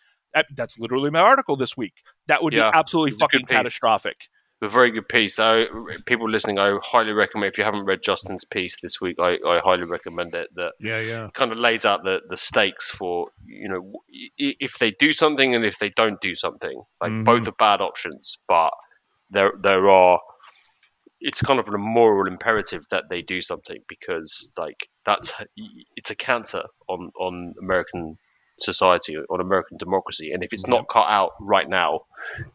[0.56, 2.04] that's literally my article this week.
[2.28, 4.28] That would Yeah, be absolutely it's a good fucking catastrophic.
[4.62, 5.36] A very good piece.
[5.36, 5.66] So,
[6.06, 7.54] people listening, I highly recommend.
[7.54, 10.50] If you haven't read Justin's piece this week, I, I highly recommend it.
[10.56, 11.30] That yeah, yeah.
[11.34, 14.02] kind of lays out the, the stakes for you know
[14.38, 16.82] if they do something and if they don't do something.
[17.00, 17.24] Like Mhm.
[17.24, 18.74] both are bad options, but
[19.30, 20.20] there there are.
[21.22, 25.34] It's kind of a moral imperative that they do something because like that's
[25.96, 28.18] it's a cancer on on American
[28.60, 32.02] society on American democracy, and if it's not cut out right now,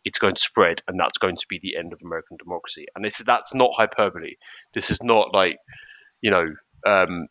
[0.05, 2.87] it's going to spread, and that's going to be the end of American democracy.
[2.95, 4.35] And this, that's not hyperbole.
[4.75, 5.59] This is not like
[6.21, 6.47] you know.
[6.87, 7.29] Um,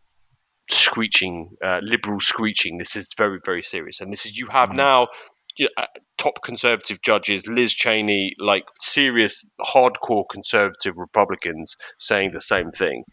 [0.69, 2.78] screeching, uh, liberal screeching.
[2.78, 4.00] This is very, very serious.
[4.00, 5.10] And this is you have now
[5.58, 12.41] you know, uh, top conservative judges, Liz Cheney, like serious, hardcore conservative Republicans saying the
[12.41, 13.04] same thing.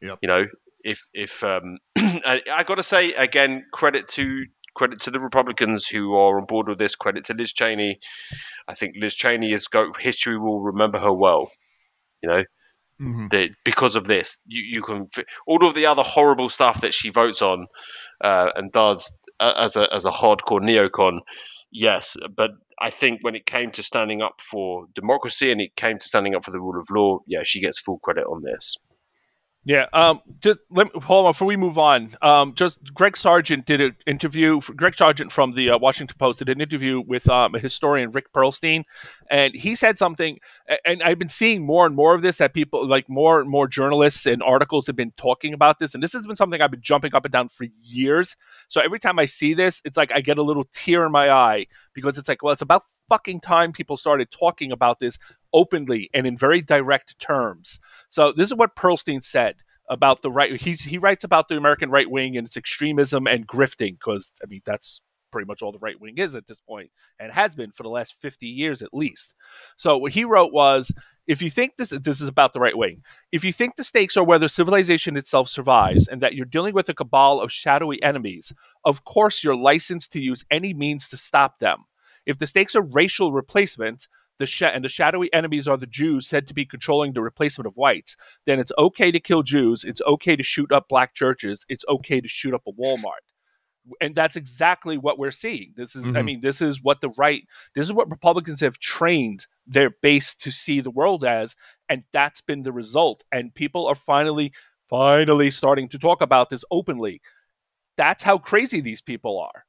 [0.00, 0.18] Yep.
[0.22, 0.44] You know,
[0.82, 4.44] if if um, I, I got to say again, credit to
[4.76, 6.94] credit to the Republicans who are on board with this.
[6.94, 7.98] Credit to Liz Cheney.
[8.68, 9.90] I think Liz Cheney is go.
[9.98, 11.50] History will remember her well.
[12.22, 12.42] You know,
[13.00, 13.30] Mhm.
[13.30, 15.08] that because of this, you, you can
[15.46, 17.66] all of the other horrible stuff that she votes on
[18.22, 21.20] uh, and does uh, as a as a hardcore neocon.
[21.70, 25.98] Yes, but I think when it came to standing up for democracy and it came
[25.98, 28.76] to standing up for the rule of law, yeah, she gets full credit on this.
[29.66, 29.86] Yeah.
[29.92, 30.20] Um.
[30.38, 32.16] Just let me, hold on before we move on.
[32.22, 32.54] Um.
[32.54, 34.60] Just Greg Sargent did an interview.
[34.60, 38.32] Greg Sargent from the uh, Washington Post did an interview with um, a historian Rick
[38.32, 38.84] Perlstein,
[39.28, 40.38] and he said something.
[40.84, 43.66] And I've been seeing more and more of this that people like more and more
[43.66, 46.80] journalists and articles have been talking about this, and this has been something I've been
[46.80, 48.36] jumping up and down for years.
[48.68, 51.28] So every time I see this, it's like I get a little tear in my
[51.28, 55.18] eye because it's like, well, it's about fucking time people started talking about this
[55.56, 57.80] openly and in very direct terms.
[58.10, 59.56] So this is what Perlstein said
[59.88, 60.60] about the right.
[60.60, 64.46] He he writes about the American right wing and its extremism and grifting because I
[64.46, 65.00] mean that's
[65.32, 67.88] pretty much all the right wing is at this point and has been for the
[67.88, 69.34] last 50 years at least.
[69.76, 70.92] So what he wrote was
[71.26, 74.16] if you think this this is about the right wing, if you think the stakes
[74.16, 78.52] are whether civilization itself survives and that you're dealing with a cabal of shadowy enemies,
[78.84, 81.84] of course you're licensed to use any means to stop them.
[82.26, 84.08] If the stakes are racial replacement,
[84.38, 87.66] the sh- and the shadowy enemies are the Jews said to be controlling the replacement
[87.66, 89.84] of whites, then it's okay to kill Jews.
[89.84, 91.64] It's okay to shoot up black churches.
[91.68, 93.24] It's okay to shoot up a Walmart.
[94.00, 95.72] And that's exactly what we're seeing.
[95.76, 96.24] This is, I Mhm.
[96.24, 97.46] mean, this is what the right,
[97.76, 101.54] this is what Republicans have trained their base to see the world as.
[101.88, 103.22] And that's been the result.
[103.30, 104.52] And people are finally,
[104.88, 107.20] finally starting to talk about this openly.
[107.96, 109.64] That's how crazy these people are.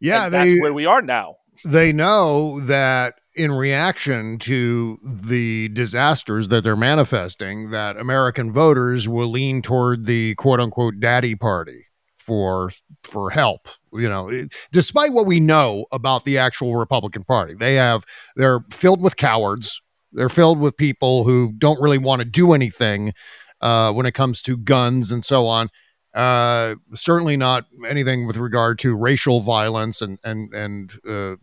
[0.00, 1.36] Yeah, they that's where we are now.
[1.64, 9.28] they know that in reaction to the disasters that they're manifesting, that American voters will
[9.28, 11.84] lean toward the quote unquote daddy party
[12.18, 12.70] for
[13.04, 13.68] for help.
[13.92, 18.04] You know, it- despite what we know about the actual Republican Party, they have
[18.36, 19.80] they're filled with cowards.
[20.12, 23.12] They're filled with people who don't really want to do anything
[23.60, 25.68] uh, when it comes to guns and so on.
[26.14, 31.36] Uh, certainly not anything with regard to racial violence and and and uh,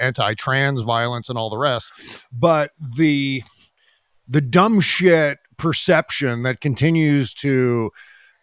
[0.00, 1.92] anti-trans violence and all the rest
[2.32, 3.42] but the
[4.26, 7.90] the dumb shit perception that continues to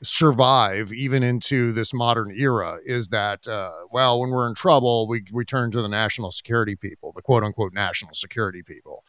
[0.03, 5.23] survive even into this modern era is that uh, well when we're in trouble we,
[5.31, 9.03] we turn to the national security people the quote unquote national security people.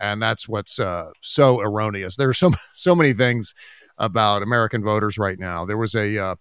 [0.00, 2.16] And that's what's uh, so erroneous.
[2.16, 3.54] There's so so many things
[3.96, 5.64] about american voters right now.
[5.64, 6.34] There was a uh,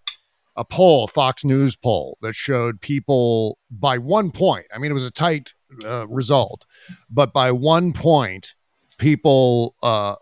[0.55, 4.93] a poll a fox news poll that showed people by one point i mean it
[4.93, 5.53] was a tight
[5.85, 6.65] uh, result
[7.11, 8.53] but by one point
[8.97, 10.15] people uh,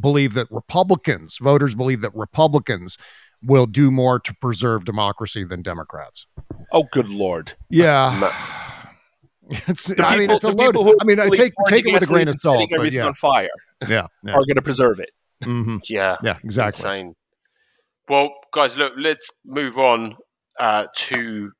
[0.00, 2.98] believe that Republicans, voters believe that Republicans
[3.42, 6.26] will do more to preserve democracy than Democrats.
[6.72, 7.54] Oh, good lord!
[7.70, 8.32] Yeah,
[9.50, 9.98] it's.
[9.98, 10.76] I mean, it's a load.
[10.76, 12.68] I mean, I take take it with a grain of salt.
[12.76, 13.06] But yeah.
[13.06, 13.48] on fire.
[13.88, 14.32] Yeah, yeah.
[14.32, 15.10] are going to preserve it.
[15.44, 15.78] Mm-hmm.
[15.88, 16.88] Yeah, yeah, exactly.
[16.88, 17.14] Insane.
[18.08, 20.16] Well, guys, look, let's move on
[20.58, 21.50] uh, to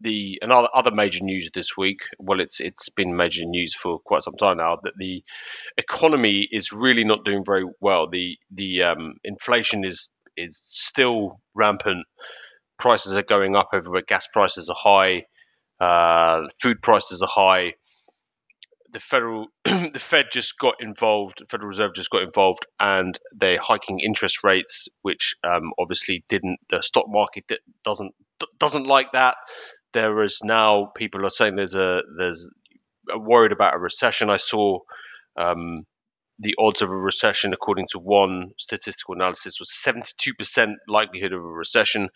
[0.00, 2.00] the another other major news this week.
[2.18, 5.24] Well, it's it's been major news for quite some time now that the
[5.78, 8.08] economy is really not doing very well.
[8.10, 12.06] The the um, inflation is is still rampant.
[12.78, 14.02] Prices are going up everywhere.
[14.06, 15.24] Gas prices are high.
[15.80, 17.74] Uh, food prices are high.
[18.96, 21.40] The federal the Fed just got involved.
[21.40, 26.60] The Federal Reserve just got involved, and they're hiking interest rates, which um, obviously didn't.
[26.70, 27.44] The stock market
[27.84, 28.14] doesn't
[28.58, 29.36] doesn't like that
[29.96, 32.50] there is now people are saying there's a there's
[33.16, 34.28] worried about a recession.
[34.28, 34.80] I saw
[35.38, 35.84] um,
[36.38, 41.48] the odds of a recession, according to one statistical analysis, was 72% likelihood of a
[41.48, 42.10] recession.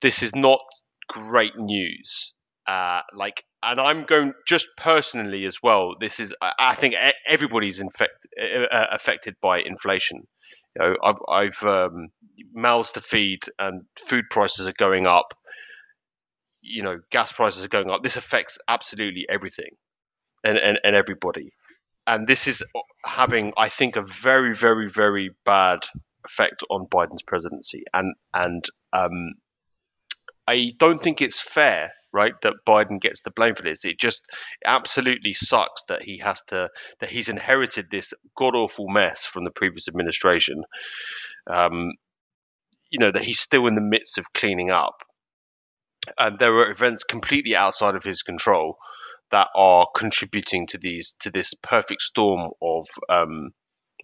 [0.00, 0.60] This is not
[1.08, 2.34] great news.
[2.66, 5.94] Uh, like, and I'm going just personally as well.
[5.98, 6.94] This is, I think,
[7.26, 10.26] everybody's infect, uh, affected by inflation.
[10.76, 12.08] You know, I've, I've um,
[12.52, 15.34] mouths to feed, and food prices are going up
[16.64, 18.02] you know gas prices are going up.
[18.02, 19.76] This affects absolutely everything
[20.42, 21.52] and, and, and everybody.
[22.06, 22.62] And this is
[23.04, 25.86] having, I think, a very, very, very bad
[26.24, 27.84] effect on Biden's presidency.
[27.92, 29.34] And and um,
[30.46, 33.84] I don't think it's fair, right, that Biden gets the blame for this.
[33.84, 34.26] It just
[34.64, 36.68] absolutely sucks that he has to
[37.00, 40.64] that he's inherited this god awful mess from the previous administration.
[41.46, 41.92] Um,
[42.90, 45.02] you know that he's still in the midst of cleaning up
[46.18, 48.78] and there are events completely outside of his control
[49.30, 53.50] that are contributing to these to this perfect storm of um,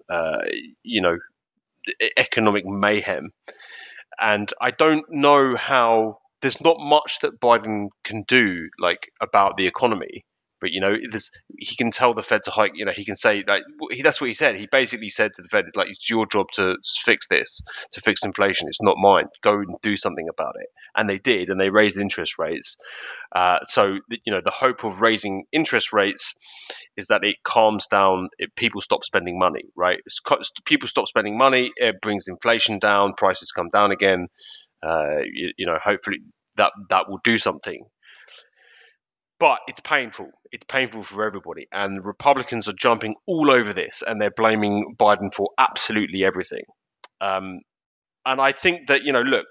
[0.08, 0.42] uh,
[0.82, 1.18] you know
[2.16, 3.30] economic mayhem.
[4.18, 6.19] And I don't know how.
[6.42, 10.24] There's not much that Biden can do like about the economy
[10.60, 10.94] but you know,
[11.58, 12.72] he can tell the Fed to hike.
[12.74, 14.56] You know, he can say like he, that's what he said.
[14.56, 18.00] He basically said to the Fed, "It's like it's your job to fix this, to
[18.00, 18.68] fix inflation.
[18.68, 19.26] It's not mine.
[19.42, 22.76] Go and do something about it." And they did, and they raised interest rates.
[23.34, 26.34] Uh, so you know, the hope of raising interest rates
[26.96, 28.28] is that it calms down.
[28.38, 29.98] It, people stop spending money, right?
[30.04, 30.20] It's,
[30.66, 31.72] people stop spending money.
[31.76, 33.14] It brings inflation down.
[33.16, 34.28] Prices come down again.
[34.82, 36.18] Uh, you, you know, hopefully
[36.56, 37.84] that that will do something
[39.40, 40.28] but it's painful.
[40.52, 41.66] It's painful for everybody.
[41.72, 46.64] And Republicans are jumping all over this and they're blaming Biden for absolutely everything.
[47.22, 47.60] Um,
[48.26, 49.46] and I think that, you know, look,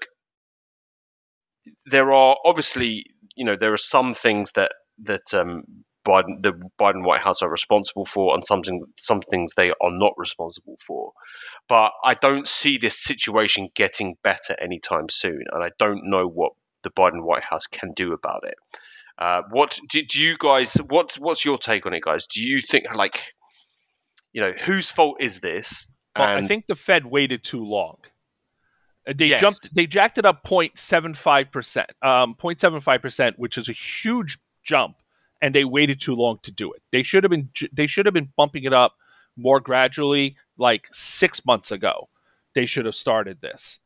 [1.86, 4.70] there are obviously, you know, there are some things that,
[5.02, 5.62] that, um,
[6.06, 10.14] Biden, the Biden White House are responsible for, and something, some things they are not
[10.16, 11.12] responsible for.
[11.68, 16.52] But I don't see this situation getting better anytime soon, and I don't know what
[16.82, 18.54] the Biden White House can do about it.
[19.18, 20.74] Uh, what do, do you guys?
[20.74, 22.26] What what's your take on it, guys?
[22.26, 23.22] Do you think like,
[24.32, 25.90] you know, whose fault is this?
[26.16, 27.98] Well, I think the Fed waited too long.
[29.06, 29.40] Uh, they yes.
[29.40, 29.74] jumped.
[29.74, 34.96] They jacked it up 0.75 percent, um, 0.75 percent, which is a huge jump,
[35.42, 36.82] and they waited too long to do it.
[36.92, 37.50] They should have been.
[37.72, 38.94] They should have been bumping it up
[39.36, 42.08] more gradually, like six months ago.
[42.54, 43.78] They should have started this.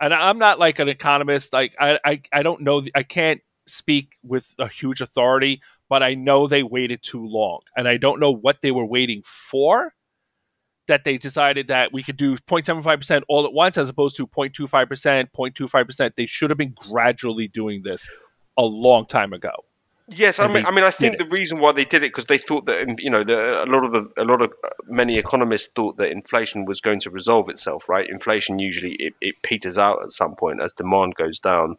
[0.00, 1.52] And I'm not like an economist.
[1.52, 2.82] Like I, I, I don't know.
[2.94, 7.60] I can't speak with a huge authority, but I know they waited too long.
[7.76, 9.92] And I don't know what they were waiting for
[10.88, 15.28] that they decided that we could do 0.75% all at once as opposed to 0.25%,
[15.30, 16.14] 0.25%.
[16.16, 18.08] They should have been gradually doing this
[18.58, 19.52] a long time ago.
[20.14, 22.38] Yes, I mean, I mean, I think the reason why they did it because they
[22.38, 25.70] thought that you know the, a lot of the a lot of uh, many economists
[25.74, 27.88] thought that inflation was going to resolve itself.
[27.88, 31.76] Right, inflation usually it, it peters out at some point as demand goes down,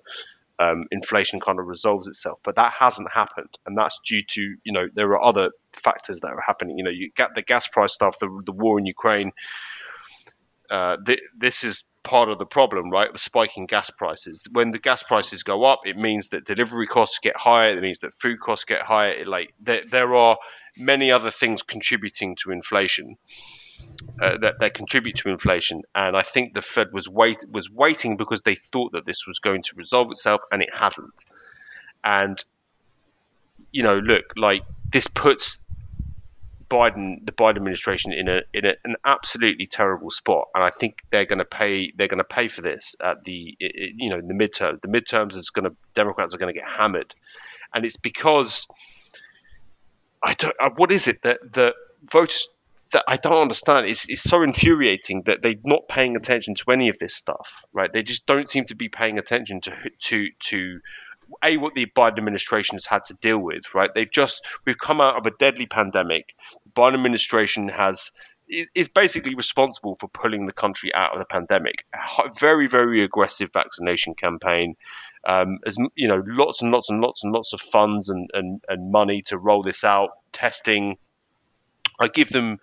[0.60, 2.40] um, inflation kind of resolves itself.
[2.44, 6.32] But that hasn't happened, and that's due to you know there are other factors that
[6.32, 6.78] are happening.
[6.78, 9.32] You know, you get the gas price stuff, the the war in Ukraine.
[10.70, 13.12] Uh, th- this is part of the problem, right?
[13.12, 14.48] The spiking gas prices.
[14.52, 17.78] When the gas prices go up, it means that delivery costs get higher.
[17.78, 19.12] It means that food costs get higher.
[19.14, 20.38] It, like there, there are
[20.78, 23.18] many other things contributing to inflation.
[24.22, 25.84] uh, that, that contribute to inflation.
[25.94, 29.40] And I think the Fed was wait was waiting because they thought that this was
[29.40, 31.26] going to resolve itself, and it hasn't.
[32.04, 32.44] And
[33.72, 35.62] you know, look, like this puts
[36.70, 41.02] Biden, the Biden administration, in a in a, an absolutely terrible spot, and I think
[41.12, 41.92] they're going to pay.
[41.96, 44.82] They're going to pay for this at the you know in the midterm.
[44.82, 47.14] The midterms is going to Democrats are going to get hammered,
[47.74, 48.68] and it's because
[50.22, 50.56] I don't.
[50.60, 51.74] Uh, what is it that the
[52.12, 52.50] voters
[52.94, 53.88] that I don't understand.
[53.88, 57.92] It's, it's so infuriating that they're not paying attention to any of this stuff, right?
[57.92, 60.80] They just don't seem to be paying attention to to to
[61.44, 63.90] a what the Biden administration has had to deal with, right?
[63.94, 66.36] They've just we've come out of a deadly pandemic.
[66.66, 68.12] The Biden administration has
[68.48, 71.86] is basically responsible for pulling the country out of the pandemic.
[71.94, 74.76] A very very aggressive vaccination campaign.
[75.26, 78.62] Um, as you know, lots and lots and lots and lots of funds and, and,
[78.68, 80.98] and money to roll this out, testing,
[82.00, 82.60] I give them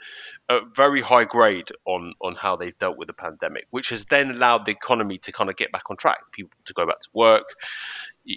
[0.50, 4.30] a very high grade on on how they've dealt with the pandemic, which has then
[4.30, 7.08] allowed the economy to kind of get back on track, people to go back to
[7.14, 7.44] work.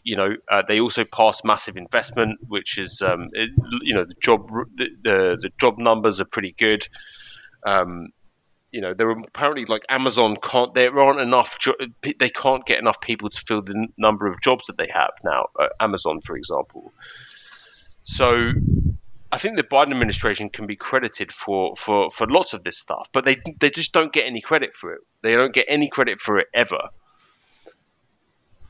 [0.03, 3.49] You know, uh, they also passed massive investment, which is um, it,
[3.81, 6.87] you know the job the, the, the job numbers are pretty good.
[7.65, 8.09] Um,
[8.71, 10.73] you know, there are apparently like Amazon can't.
[10.73, 11.59] There aren't enough.
[11.59, 14.87] Jo- they can't get enough people to fill the n- number of jobs that they
[14.87, 15.45] have now.
[15.59, 16.91] Uh, Amazon, for example.
[18.03, 18.51] So
[19.31, 23.09] I think the Biden administration can be credited for, for, for lots of this stuff,
[23.13, 25.01] but they they just don't get any credit for it.
[25.21, 26.89] They don't get any credit for it ever.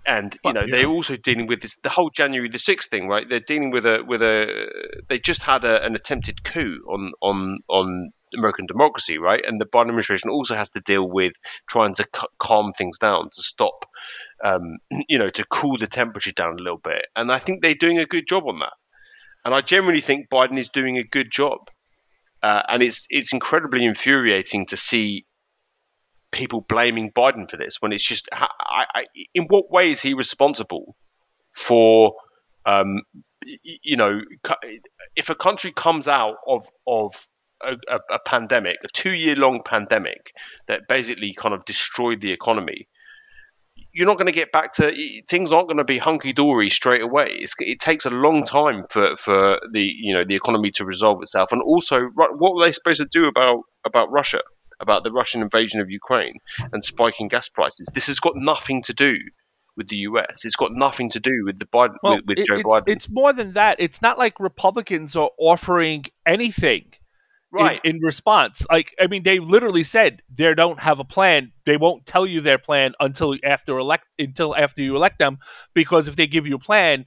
[0.06, 0.76] And you know yeah.
[0.76, 3.28] they're also dealing with this the whole January the sixth thing, right?
[3.28, 4.68] They're dealing with a with a
[5.08, 9.44] they just had a, an attempted coup on on on American democracy, right?
[9.46, 11.34] And the Biden administration also has to deal with
[11.68, 13.86] trying to c- calm things down, to stop,
[14.44, 14.78] um,
[15.08, 17.06] you know, to cool the temperature down a little bit.
[17.16, 18.74] And I think they're doing a good job on that.
[19.46, 21.70] And I generally think Biden is doing a good job.
[22.42, 25.26] Uh, and it's it's incredibly infuriating to see
[26.34, 28.48] people blaming Biden for this when it's just I,
[28.94, 30.96] I, in what way is he responsible
[31.54, 32.16] for
[32.66, 33.04] um,
[33.64, 34.20] you know
[35.16, 37.28] if a country comes out of of
[37.64, 40.34] a, a, a pandemic a two year long pandemic
[40.68, 42.88] that basically kind of destroyed the economy
[43.92, 44.92] you're not going to get back to
[45.30, 47.38] things aren't going to be hunky dory straight away.
[47.40, 51.22] It's, it takes a long time for, for the you know the economy to resolve
[51.22, 54.42] itself, and also what were they supposed to do about about Russia,
[54.84, 56.38] about the Russian invasion of Ukraine
[56.72, 57.88] and spiking gas prices?
[57.94, 59.16] This has got nothing to do
[59.76, 60.46] with the U.S.
[60.46, 62.84] It's got nothing to do with the Biden well, with, with it, Joe it's, Biden.
[62.88, 63.78] It's more than that.
[63.80, 66.94] It's not like Republicans are offering anything
[67.54, 71.52] right in, in, response like i mean they literally said they don't have a plan
[71.68, 75.38] they won't tell you their plan until after elect until after you elect them
[75.76, 77.06] because if they give you a plan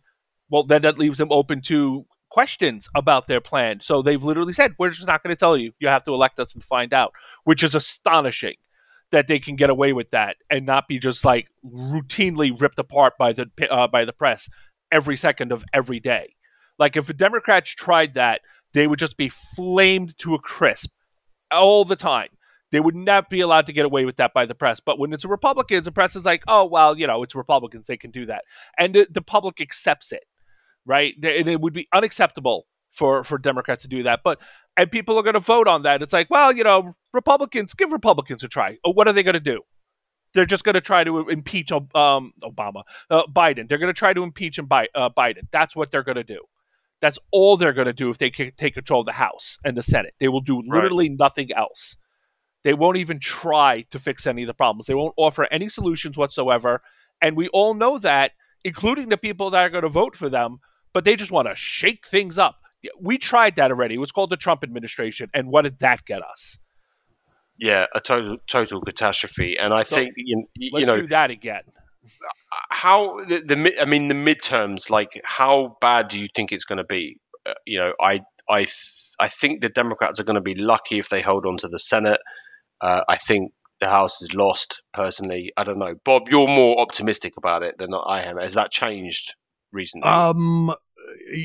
[0.48, 2.06] well then that leaves them open to
[2.36, 5.72] questions about their plan so they've literally said we're just not going to tell you
[5.78, 7.12] you have to elect us and find out
[7.44, 8.54] which is astonishing
[9.10, 13.14] that they can get away with that and not be just like routinely ripped apart
[13.18, 14.50] by the uh, by the press
[14.92, 16.34] every second of every day
[16.78, 18.42] like if the democrats tried that
[18.74, 20.90] they would just be flamed to a crisp
[21.50, 22.28] all the time.
[22.72, 24.80] They would not be allowed to get away with that by the press.
[24.80, 27.86] But when it's a Republicans, the press is like, oh, well, you know, it's Republicans.
[27.86, 28.44] They can do that.
[28.78, 30.24] And the, the public accepts it,
[30.86, 31.14] right?
[31.16, 34.20] And it would be unacceptable for, for Democrats to do that.
[34.24, 34.38] But,
[34.76, 36.02] and people are going to vote on that.
[36.02, 38.78] It's like, well, you know, Republicans, give Republicans a try.
[38.84, 39.60] Oh, what are they going to do?
[40.32, 41.82] They're just going to try to impeach um,
[42.42, 43.68] Obama, uh, Biden.
[43.68, 45.48] They're going to try to impeach him by, uh, Biden.
[45.50, 46.40] That's what they're going to do.
[47.00, 49.82] That's all they're going to do if they take control of the House and the
[49.82, 50.14] Senate.
[50.18, 51.18] They will do literally right.
[51.18, 51.96] nothing else.
[52.64, 54.86] They won't even try to fix any of the problems.
[54.86, 56.82] They won't offer any solutions whatsoever.
[57.20, 58.32] And we all know that,
[58.64, 60.58] including the people that are going to vote for them,
[60.96, 62.56] but they just want to shake things up.
[62.98, 63.96] We tried that already.
[63.96, 65.28] It was called the Trump administration.
[65.34, 66.56] And what did that get us?
[67.58, 69.58] Yeah, a total total catastrophe.
[69.58, 71.64] And I so think you, you let's know do that again
[72.70, 76.78] how the, the I mean the midterms like how bad do you think it's going
[76.78, 77.18] to be?
[77.44, 78.66] Uh, you know, I I
[79.18, 81.78] I think the Democrats are going to be lucky if they hold on to the
[81.78, 82.20] Senate.
[82.80, 84.80] Uh, I think the House is lost.
[84.94, 85.94] Personally, I don't know.
[86.06, 88.38] Bob, you're more optimistic about it than I am.
[88.38, 89.34] Has that changed
[89.72, 90.08] recently?
[90.08, 90.72] Um,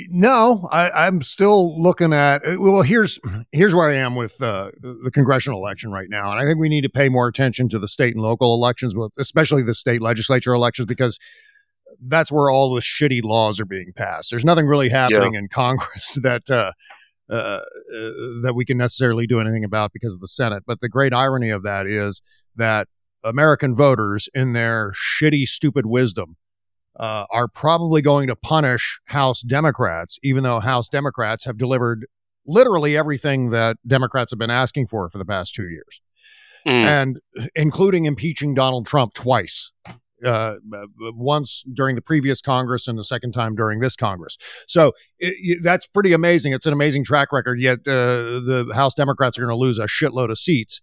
[0.10, 2.46] no, I, am still looking at.
[2.46, 3.20] Uh, well, here's
[3.52, 6.70] here's where I am with uh, the congressional election right now, and I think we
[6.70, 10.54] need to pay more attention to the state and local elections, especially the state legislature
[10.54, 11.20] elections, because
[12.00, 14.32] that's where all the shitty laws are being passed.
[14.32, 15.40] There's nothing really happening yeah.
[15.40, 16.74] in Congress that uh,
[17.30, 17.62] uh, uh,
[18.42, 20.64] that we can necessarily do anything about because of the Senate.
[20.66, 22.22] But the great irony of that is
[22.56, 22.88] that
[23.24, 26.36] American voters, in their shitty, stupid wisdom,
[27.00, 32.06] uh, are probably going to punish House Democrats, even though House Democrats have delivered
[32.46, 36.02] literally everything that Democrats have been asking for for the past two years,
[36.68, 36.78] Mm.
[36.78, 37.20] and
[37.56, 39.72] including impeaching Donald Trump twice.
[40.24, 40.58] Uh,
[41.16, 44.38] once during the previous Congress and the second time during this Congress.
[44.68, 46.54] So it, it- that's pretty amazing.
[46.54, 47.60] It's an amazing track record.
[47.60, 50.80] Yet uh, the House Democrats are going to lose a shitload of seats.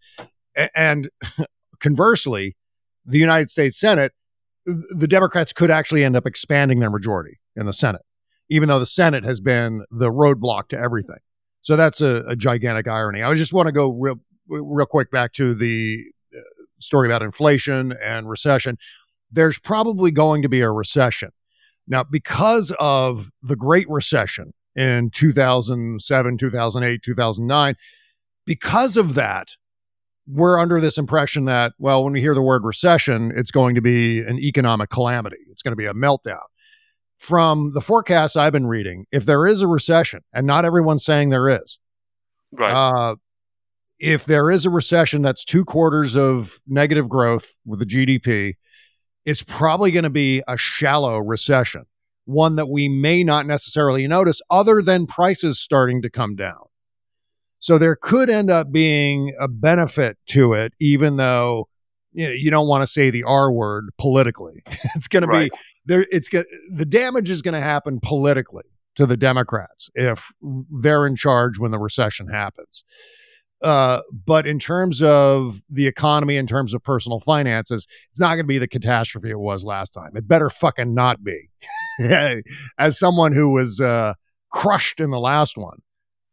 [0.57, 1.09] A- and
[1.81, 2.57] conversely,
[3.07, 4.11] the United States Senate,
[4.69, 8.03] the Democrats could actually end up expanding their majority in the Senate,
[8.51, 11.19] even though the Senate has been the roadblock to everything.
[11.63, 13.23] So that's a, a gigantic irony.
[13.23, 16.05] I just want to go real, real quick back to the
[16.35, 16.41] uh,
[16.79, 18.77] story about inflation and recession.
[19.31, 21.31] There's probably going to be a recession.
[21.87, 27.75] Now, because of the Great Recession in 2007, 2008, 2009,
[28.45, 29.57] because of that,
[30.31, 33.81] we're under this impression that, well, when we hear the word recession, it's going to
[33.81, 35.39] be an economic calamity.
[35.51, 36.43] It's going to be a meltdown.
[37.17, 41.31] From the forecasts I've been reading, if there is a recession, and not everyone's saying
[41.31, 41.79] there is,
[42.53, 42.71] right.
[42.71, 43.17] uh,
[43.99, 48.55] if there is a recession that's two quarters of negative growth with the GDP,
[49.25, 51.87] it's probably going to be a shallow recession,
[52.25, 56.68] one that we may not necessarily notice other than prices starting to come down.
[57.59, 61.69] So there could end up being a benefit to it, even though
[62.13, 64.63] you, know, you don't want to say the R word politically.
[64.95, 65.51] it's going to be
[65.87, 66.07] there.
[66.11, 68.65] It's going the damage is going to happen politically
[68.97, 70.33] to the Democrats if
[70.81, 72.85] they're in charge when the recession happens.
[73.63, 78.39] Uh, but in terms of the economy, in terms of personal finances, it's not going
[78.39, 80.13] to be the catastrophe it was last time.
[80.15, 81.51] It better fucking not be.
[82.79, 84.15] As someone who was uh,
[84.51, 85.79] crushed in the last one,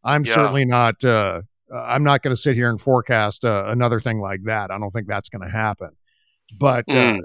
[0.06, 0.34] I'm Yeah.
[0.36, 1.03] certainly not.
[1.03, 1.41] Uh,
[1.74, 4.72] I'm not going to sit here and forecast uh, another thing like that.
[4.72, 5.89] I don't think that's going to happen.
[6.60, 7.20] But uh, Mm.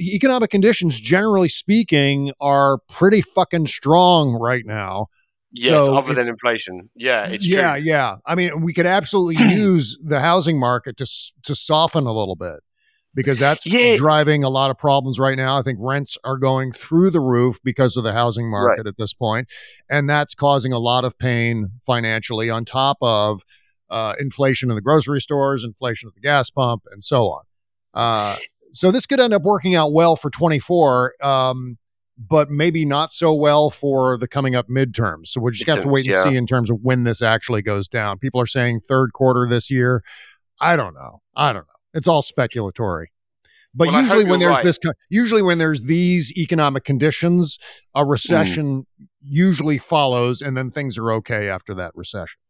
[0.00, 5.06] economic conditions, generally speaking, are pretty fucking strong right now.
[5.52, 6.90] yes, so other than inflation.
[6.94, 7.84] Yeah, it's yeah, true.
[7.84, 8.16] yeah.
[8.26, 11.06] I mean, we could absolutely use the housing market to
[11.44, 12.60] to soften a little bit
[13.16, 13.94] because that's Yeah.
[13.96, 15.58] driving a lot of problems right now.
[15.58, 19.12] I think rents are going through the roof because of the housing market at this
[19.14, 19.48] point,
[19.90, 22.48] and that's causing a lot of pain financially.
[22.50, 23.42] On top of
[23.90, 27.42] uh, inflation in the grocery stores, inflation at the gas pump, and so on.
[27.94, 28.36] Uh,
[28.72, 31.14] so this could end up working out well for 24.
[31.22, 31.78] Um,
[32.18, 35.26] but maybe not so well for the coming up midterms.
[35.28, 36.22] So we're just going to have to wait and Yeah.
[36.24, 38.18] see in terms of when this actually goes down.
[38.18, 40.02] People are saying third quarter this year.
[40.58, 41.20] I don't know.
[41.36, 41.75] I don't know.
[41.94, 43.06] It's all speculatory.
[43.74, 44.64] But Well, usually when there's right.
[44.64, 44.78] this,
[45.10, 47.58] usually when there's these economic conditions,
[47.94, 48.10] a Hmm.
[48.10, 48.86] recession
[49.22, 52.40] usually follows, and then things are okay after that recession.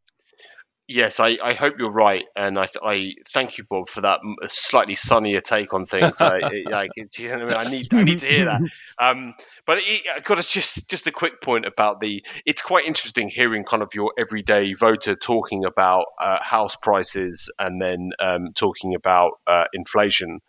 [0.88, 4.94] Yes, I, I hope you're right, and I, I thank you, Bob, for that slightly
[4.94, 6.20] sunnier take on things.
[6.20, 6.38] I,
[6.70, 7.66] like, you know what I, mean?
[7.66, 8.60] I need I need to hear that.
[8.98, 9.34] Um,
[9.66, 12.22] but it, I got to just just a quick point about the.
[12.46, 17.82] It's quite interesting hearing kind of your everyday voter talking about uh, house prices and
[17.82, 20.40] then um, talking about uh, inflation.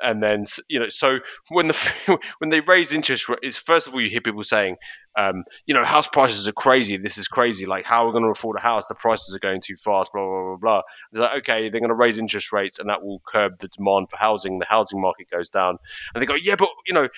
[0.00, 1.18] And then you know, so
[1.48, 4.76] when the when they raise interest rates, first of all, you hear people saying,
[5.16, 6.96] um, you know, house prices are crazy.
[6.96, 7.66] This is crazy.
[7.66, 8.86] Like, how are we going to afford a house?
[8.86, 10.12] The prices are going too fast.
[10.12, 10.82] Blah blah blah blah.
[11.12, 14.10] It's like, okay, they're going to raise interest rates, and that will curb the demand
[14.10, 14.60] for housing.
[14.60, 15.78] The housing market goes down,
[16.14, 17.08] and they go, yeah, but you know,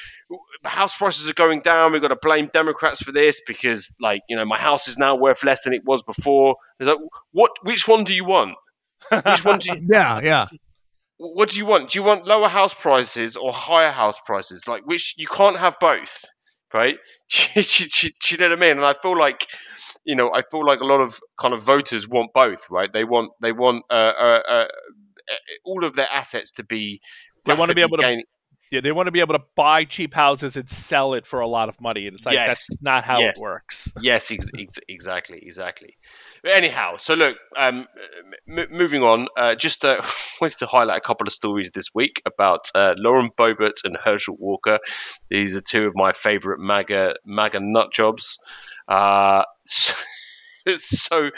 [0.65, 1.93] house prices are going down.
[1.93, 5.17] We've got to blame Democrats for this because, like, you know, my house is now
[5.17, 6.57] worth less than it was before.
[6.79, 6.99] It's like,
[7.33, 7.51] what?
[7.63, 8.57] Which one do you want?
[9.11, 10.47] Which one do you, Yeah, yeah.
[11.21, 11.91] What do you want?
[11.91, 14.67] Do you want lower house prices or higher house prices?
[14.67, 16.25] Like, which you can't have both,
[16.73, 16.97] right?
[17.31, 18.77] do, you- do do you know what I mean?
[18.79, 19.47] And I feel like,
[20.05, 22.91] you know, I feel like a lot of kind of voters want both, right?
[22.93, 24.67] They want they want uh, uh, uh,
[25.65, 27.01] all of their assets to be.
[27.45, 28.25] They wanna be rapidly able to- gaining-
[28.71, 31.49] Yeah, they want to be able to buy cheap houses and sell it for a
[31.49, 32.47] lot of money, and it's like Yes.
[32.49, 33.35] that's not how Yes.
[33.37, 33.93] it works.
[34.03, 35.97] Yes, ex- ex- exactly, exactly.
[36.45, 37.87] But anyhow, so look, um,
[38.49, 39.27] m- moving on.
[39.37, 40.01] Uh, just uh,
[40.41, 44.37] wanted to highlight a couple of stories this week about uh, Lauren Boebert and Herschel
[44.39, 44.79] Walker.
[45.29, 48.39] These are two of my favourite MAGA MAGA nut jobs.
[48.89, 49.95] Uh, so,
[50.79, 51.31] so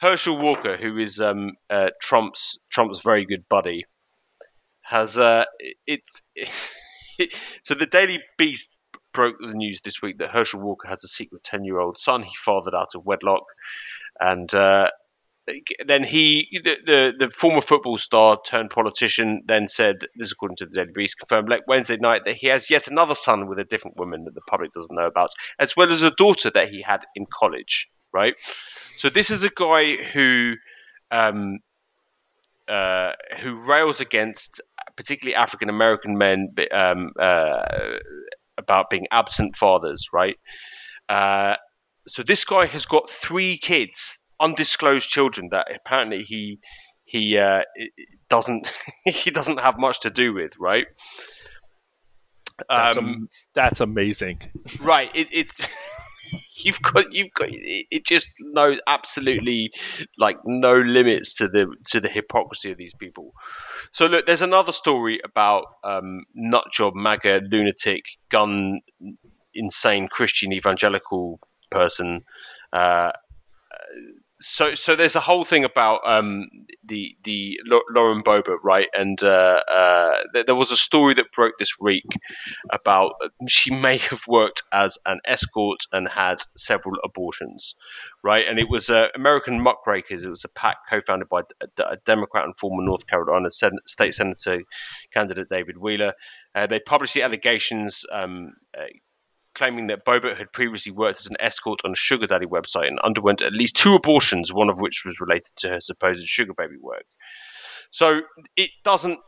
[0.00, 3.84] Herschel Walker, who is um, uh, Trump's Trump's very good buddy,
[4.92, 5.44] has uh,
[5.86, 6.22] it's
[7.64, 8.68] so the Daily Beast
[9.12, 12.22] broke the news this week that Herschel Walker has a secret 10 year old son
[12.22, 13.44] he fathered out of wedlock.
[14.20, 14.90] And uh,
[15.86, 20.56] then he, the, the, the former football star turned politician, then said, this is according
[20.56, 23.58] to the Daily Beast, confirmed late Wednesday night that he has yet another son with
[23.58, 26.68] a different woman that the public doesn't know about, as well as a daughter that
[26.68, 28.34] he had in college, right?
[28.96, 30.54] So this is a guy who.
[31.10, 31.58] Um,
[32.68, 34.62] uh, who rails against
[34.96, 37.62] particularly African American men um, uh,
[38.58, 40.36] about being absent fathers, right?
[41.08, 41.56] Uh,
[42.06, 46.58] so this guy has got three kids, undisclosed children that apparently he
[47.04, 47.60] he uh,
[48.28, 48.72] doesn't
[49.04, 50.86] he doesn't have much to do with, right?
[52.68, 54.40] That's, um, that's amazing.
[54.80, 55.08] Right.
[55.14, 55.58] It, it's
[56.56, 59.72] you've got you've got it just knows absolutely
[60.18, 63.32] like no limits to the to the hypocrisy of these people.
[63.90, 68.80] So look, there's another story about um, nutjob, MAGA, lunatic, gun,
[69.54, 72.24] insane Christian evangelical person.
[72.72, 73.12] Uh,
[74.42, 76.48] so so there's a whole thing about um,
[76.84, 78.88] the the Lauren Boebert, right?
[78.92, 80.12] And uh, uh,
[80.46, 82.06] there was a story that broke this week
[82.70, 83.12] about
[83.48, 87.76] she may have worked as an escort and had several abortions,
[88.22, 88.46] right?
[88.48, 90.24] And it was uh, American Muckrakers.
[90.24, 91.42] It was a PAC co-founded by
[91.78, 94.62] a, Democrat and former North Carolina Sen- state senator
[95.12, 96.14] candidate David Wheeler.
[96.54, 98.04] Uh, they published the allegations.
[98.10, 98.84] Um, uh,
[99.54, 102.98] claiming that Boebert had previously worked as an escort on a sugar daddy website and
[102.98, 106.76] underwent at least two abortions, one of which was related to her supposed sugar baby
[106.80, 107.04] work.
[107.90, 108.22] So
[108.56, 109.18] it doesn't.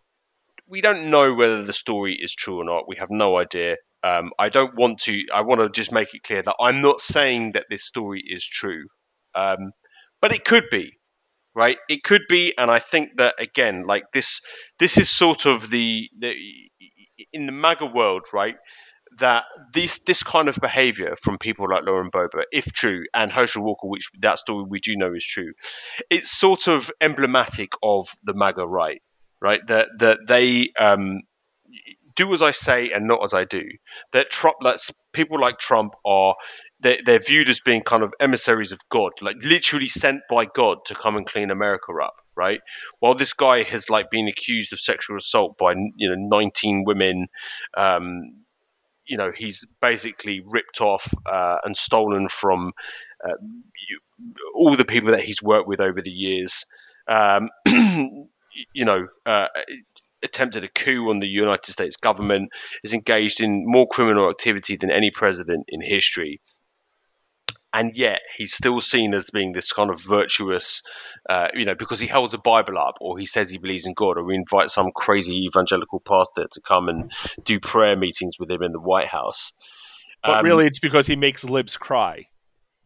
[0.66, 2.88] We don't know whether the story is true or not.
[2.88, 3.76] We have no idea.
[4.02, 5.24] Um, I don't want to.
[5.32, 8.44] I want to just make it clear that I'm not saying that this story is
[8.44, 8.86] true,
[9.34, 9.72] um,
[10.20, 10.92] but it could be,
[11.54, 11.78] right?
[11.88, 14.40] It could be, and I think that again, like this,
[14.78, 16.34] this is sort of the, the
[17.32, 18.56] in the MAGA world, right?
[19.18, 23.62] That this this kind of behavior from people like Lauren Boebert, if true, and Herschel
[23.62, 25.52] Walker, which that story we do know is true,
[26.10, 29.02] it's sort of emblematic of the MAGA right,
[29.40, 29.64] right?
[29.66, 31.20] That that they um,
[32.16, 33.64] do as I say and not as I do.
[34.12, 34.78] That Trump, like,
[35.12, 36.36] people like Trump are
[36.80, 40.78] they're, they're viewed as being kind of emissaries of God, like literally sent by God
[40.86, 42.60] to come and clean America up right?
[43.00, 47.28] While this guy has like been accused of sexual assault by you know 19 women,
[47.76, 48.43] um,
[49.06, 52.72] you know he's basically ripped off uh, and stolen from
[53.24, 53.34] uh,
[54.54, 56.64] all the people that he's worked with over the years.
[57.08, 57.50] Um,
[58.72, 59.48] you know, uh,
[60.22, 62.50] attempted a coup on the United States government,
[62.82, 66.40] is engaged in more criminal activity than any president in history
[67.74, 70.82] and yet he's still seen as being this kind of virtuous,
[71.28, 73.94] uh, you know, because he holds a Bible up or he says he believes in
[73.94, 77.12] God or we invite some crazy evangelical pastor to come and
[77.44, 79.54] do prayer meetings with him in the White House.
[80.22, 82.26] But um, really, it's because he makes libs cry,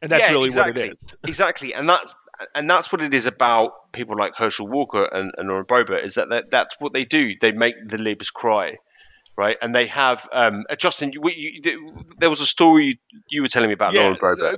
[0.01, 1.17] and that's yeah, really exactly, what it is.
[1.29, 2.15] exactly, and that's
[2.55, 6.15] and that's what it is about people like Herschel Walker and, and Lauren Boebert is
[6.15, 7.35] that, that that's what they do.
[7.41, 8.79] They make the libs cry
[9.39, 9.57] right?
[9.63, 11.13] And they have um, uh, Justin.
[11.13, 14.03] You, you, there was a story you were telling me about yeah,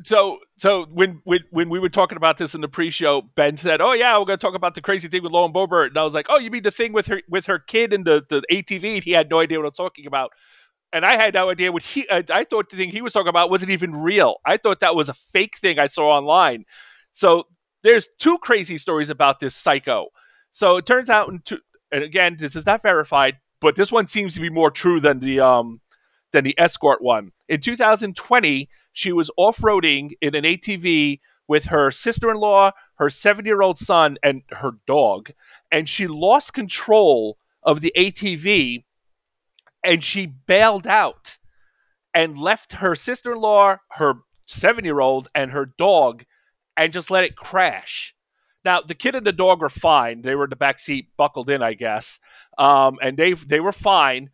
[0.04, 3.82] So, so when, when when we were talking about this in the pre-show, Ben said,
[3.82, 6.02] "Oh yeah, we're going to talk about the crazy thing with Lauren Boebert," and I
[6.02, 8.42] was like, "Oh, you mean the thing with her with her kid and the the
[8.50, 10.32] ATV?" He had no idea what I was talking about.
[10.92, 12.06] And I had no idea what he.
[12.10, 14.38] I thought the thing he was talking about wasn't even real.
[14.44, 16.64] I thought that was a fake thing I saw online.
[17.12, 17.44] So
[17.82, 20.08] there's two crazy stories about this psycho.
[20.52, 24.40] So it turns out, and again, this is not verified, but this one seems to
[24.40, 25.80] be more true than the um
[26.32, 27.32] than the escort one.
[27.48, 34.42] In 2020, she was off-roading in an ATV with her sister-in-law, her seven-year-old son, and
[34.50, 35.30] her dog,
[35.72, 38.84] and she lost control of the ATV
[39.82, 41.38] and she bailed out
[42.14, 44.14] and left her sister-in-law, her
[44.46, 46.24] seven-year-old, and her dog
[46.76, 48.14] and just let it crash.
[48.64, 50.22] Now the kid and the dog were fine.
[50.22, 52.20] They were in the back seat, buckled in, I guess,
[52.58, 54.30] um, and they they were fine.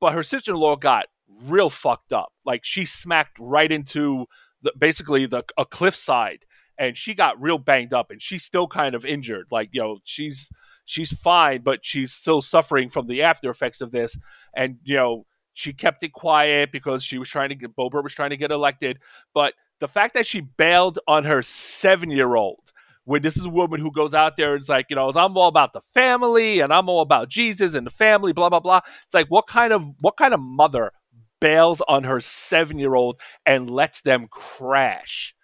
[0.00, 1.06] But her sister in law got
[1.44, 2.32] real fucked up.
[2.44, 4.26] Like she smacked right into
[4.62, 6.44] the, basically the a cliffside,
[6.78, 9.46] and she got real banged up, and she's still kind of injured.
[9.50, 10.50] Like you know, she's
[10.84, 14.16] she's fine, but she's still suffering from the after effects of this.
[14.54, 18.14] And you know, she kept it quiet because she was trying to get Boebert was
[18.14, 18.98] trying to get elected.
[19.34, 22.72] But the fact that she bailed on her seven year old
[23.04, 25.36] when this is a woman who goes out there and it's like, you know, I'm
[25.36, 28.80] all about the family and I'm all about Jesus and the family, blah blah blah.
[29.04, 30.92] It's like what kind of what kind of mother
[31.40, 35.34] bails on her seven year old and lets them crash?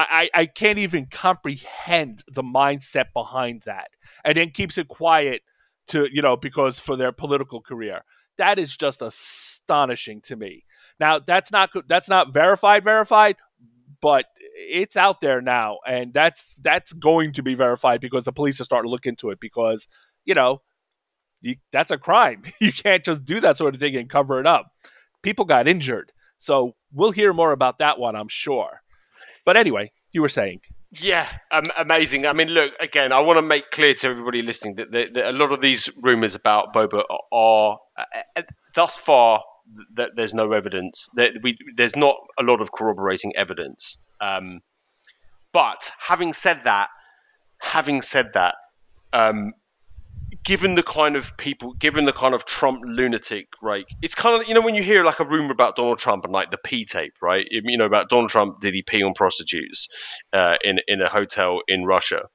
[0.00, 3.88] I, I can't even comprehend the mindset behind that,
[4.24, 5.42] and then keeps it quiet
[5.88, 8.02] to you know because for their political career.
[8.36, 10.64] That is just astonishing to me.
[11.00, 13.36] Now that's not that's not verified verified,
[14.00, 14.26] but
[14.58, 18.64] it's out there now, and that's that's going to be verified because the police are
[18.64, 19.88] starting to look into it because
[20.24, 20.62] you know
[21.40, 22.42] you, that's a crime.
[22.60, 24.72] You can't just do that sort of thing and cover it up.
[25.22, 28.82] People got injured, so we'll hear more about that one, I'm sure.
[29.44, 30.60] But anyway, you were saying.
[30.90, 32.26] Yeah, um, amazing.
[32.26, 33.12] I mean, look again.
[33.12, 35.90] I want to make clear to everybody listening that, that, that a lot of these
[36.02, 38.04] rumors about Boba are, are uh,
[38.36, 38.42] uh,
[38.74, 39.42] thus far
[39.96, 41.08] that there's no evidence.
[41.14, 43.98] That we there's not a lot of corroborating evidence.
[44.20, 44.60] Um,
[45.52, 46.90] But having said that,
[47.58, 48.54] having said that,
[49.12, 49.54] um,
[50.44, 53.86] given the kind of people, given the kind of Trump lunatic, right?
[54.02, 56.32] It's kind of you know when you hear like a rumor about Donald Trump and
[56.32, 57.46] like the P tape, right?
[57.50, 59.88] You know about Donald Trump did he pee on prostitutes
[60.32, 62.28] uh, in in a hotel in Russia?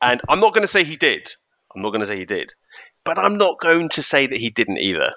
[0.00, 1.32] And I'm not going to say he did.
[1.74, 2.52] I'm not going to say he did,
[3.04, 5.10] but I'm not going to say that he didn't either.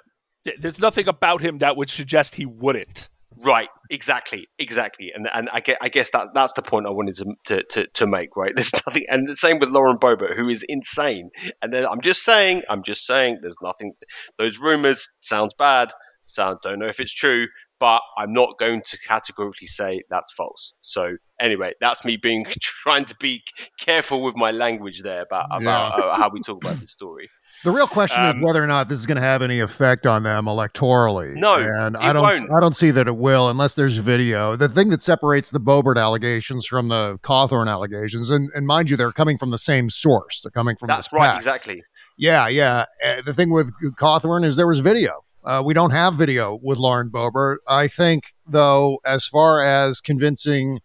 [0.58, 3.10] There's nothing about him that would suggest he wouldn't.
[3.42, 7.14] Right, exactly, exactly, and and I guess, I guess that that's the point I wanted
[7.16, 8.36] to, to, to, to make.
[8.36, 11.30] Right, there's nothing, and the same with Lauren Boebert, who is insane.
[11.62, 13.94] And then I'm just saying, I'm just saying, there's nothing.
[14.38, 15.90] Those rumors sounds bad.
[16.24, 17.46] Sound don't know if it's true,
[17.80, 20.74] but I'm not going to categorically say that's false.
[20.82, 23.42] So anyway, that's me being trying to be
[23.80, 26.04] careful with my language there about about yeah.
[26.04, 27.28] uh, how we talk about this story.
[27.62, 30.06] The real question um, is whether or not this is going to have any effect
[30.06, 31.34] on them electorally.
[31.34, 32.22] No, and I don't.
[32.22, 32.50] Won't.
[32.50, 34.56] I don't see that it will unless there's video.
[34.56, 38.96] The thing that separates the Boebert allegations from the Cawthorn allegations, and, and mind you,
[38.96, 40.40] they're coming from the same source.
[40.42, 41.82] They're coming from that's right, exactly.
[42.16, 42.86] Yeah, yeah.
[43.06, 45.24] Uh, the thing with Cawthorn is there was video.
[45.44, 47.56] Uh, we don't have video with Lauren Boebert.
[47.68, 50.80] I think, though, as far as convincing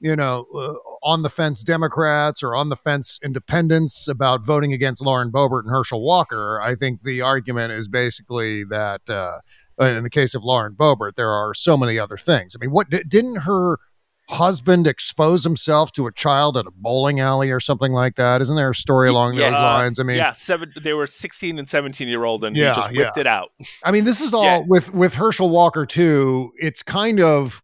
[0.00, 5.02] you know, uh, on the fence Democrats or on the fence independents about voting against
[5.02, 9.38] Lauren Boebert and Herschel Walker, I think the argument is basically that uh,
[9.80, 12.56] in the case of Lauren Boebert, there are so many other things.
[12.56, 13.78] I mean, what didn't her
[14.30, 18.40] husband expose himself to a child at a bowling alley or something like that?
[18.42, 19.98] Isn't there a story along yeah, those lines?
[19.98, 20.72] I mean, yeah, seven.
[20.76, 23.20] They were sixteen and seventeen year old, and yeah, he just whipped yeah.
[23.20, 23.52] it out.
[23.84, 24.60] I mean, this is all yeah.
[24.66, 26.52] with with Herschel Walker too.
[26.58, 27.62] It's kind of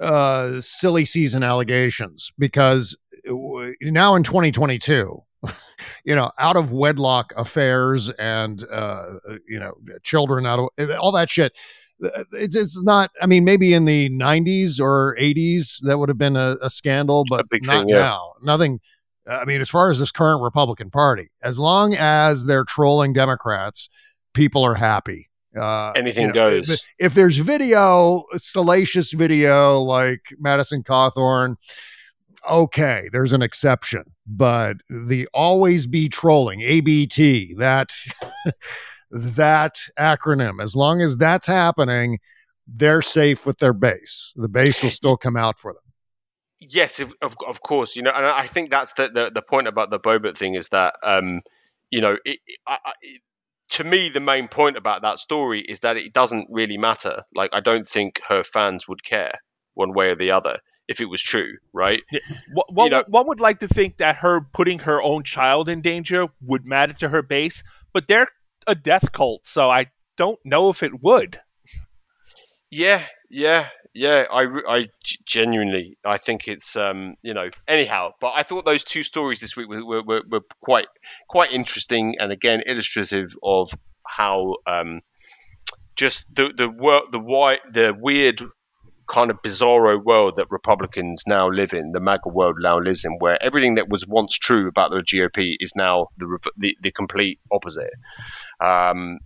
[0.00, 2.96] uh, silly season allegations because
[3.80, 5.22] now in 2022,
[6.04, 9.14] you know, out of wedlock affairs and uh,
[9.46, 11.52] you know, children out of all that shit.
[12.32, 13.10] It's, it's not.
[13.20, 17.24] I mean, maybe in the 90s or 80s that would have been a, a scandal,
[17.28, 17.96] but a not thing, yeah.
[17.96, 18.32] now.
[18.42, 18.80] Nothing.
[19.26, 23.90] I mean, as far as this current Republican Party, as long as they're trolling Democrats,
[24.32, 25.27] people are happy.
[25.58, 26.70] Uh, Anything you know, goes.
[26.70, 31.56] If, if, there's video, salacious video like Madison Cawthorn,
[32.48, 34.04] okay, there's an exception.
[34.26, 37.90] But the always be trolling, ABT, that
[39.10, 42.18] that acronym, as long as that's happening,
[42.66, 44.34] they're safe with their base.
[44.36, 45.82] The base will still come out for them.
[46.60, 47.96] Yes, of, of course.
[47.96, 50.68] You know, and I think that's the, the, the point about the Boebert thing is
[50.70, 51.40] that, um,
[51.90, 53.22] you know, it, I, it,
[53.70, 57.22] to me, the main point about that story is that it doesn't really matter.
[57.34, 59.40] Like, I don't think her fans would care
[59.74, 60.58] one way or the other
[60.88, 62.00] if it was true, right?
[62.10, 62.20] Yeah.
[62.70, 65.82] One, you know, one would like to think that her putting her own child in
[65.82, 67.62] danger would matter to her base,
[67.92, 68.28] but they're
[68.66, 71.40] a death cult, so I don't know if it would.
[72.70, 74.86] Yeah, yeah, yeah, I, I
[75.26, 78.10] genuinely, I think it's, um, you know, anyhow.
[78.20, 80.88] But I thought those two stories this week were, were, were quite,
[81.28, 83.70] quite interesting, and again illustrative of
[84.06, 85.00] how um,
[85.96, 88.40] just the the work, the why, the weird
[89.08, 93.16] kind of bizarro world that Republicans now live in, the MAGA world now lives in,
[93.18, 97.40] where everything that was once true about the GOP is now the the, the complete
[97.52, 97.90] opposite.
[98.60, 99.18] Um,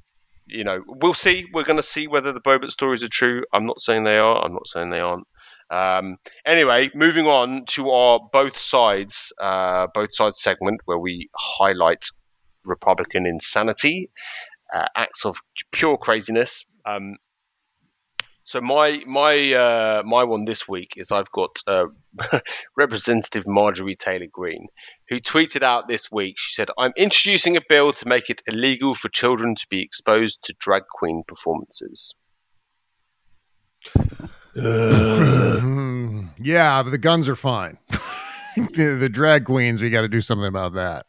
[0.53, 1.47] you know, we'll see.
[1.53, 3.43] We're going to see whether the Boebert stories are true.
[3.53, 4.45] I'm not saying they are.
[4.45, 5.27] I'm not saying they aren't.
[5.71, 12.05] Um, anyway, moving on to our both sides, uh, both sides segment where we highlight
[12.65, 14.11] Republican insanity,
[14.73, 15.39] uh, acts of
[15.71, 16.67] pure craziness.
[16.85, 17.17] Um,
[18.53, 21.87] so my my uh, my one this week is I've got uh,
[22.77, 24.67] Representative Marjorie Taylor Greene,
[25.09, 26.35] who tweeted out this week.
[26.37, 30.45] She said, "I'm introducing a bill to make it illegal for children to be exposed
[30.45, 32.15] to drag queen performances."
[34.55, 35.61] Uh,
[36.39, 37.79] yeah, but the guns are fine.
[38.57, 41.07] the, the drag queens, we got to do something about that.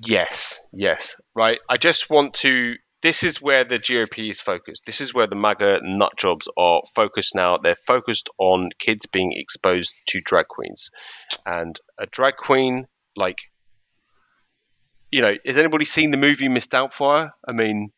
[0.00, 1.58] Yes, yes, right.
[1.68, 4.86] I just want to this is where the GOP is focused.
[4.86, 7.58] This is where the MAGA nut jobs are focused now.
[7.58, 10.90] They're focused on kids being exposed to drag queens.
[11.44, 12.86] And a drag queen,
[13.16, 13.38] like,
[15.10, 17.32] you know, has anybody seen the movie Miss Doubtfire?
[17.46, 17.90] I mean,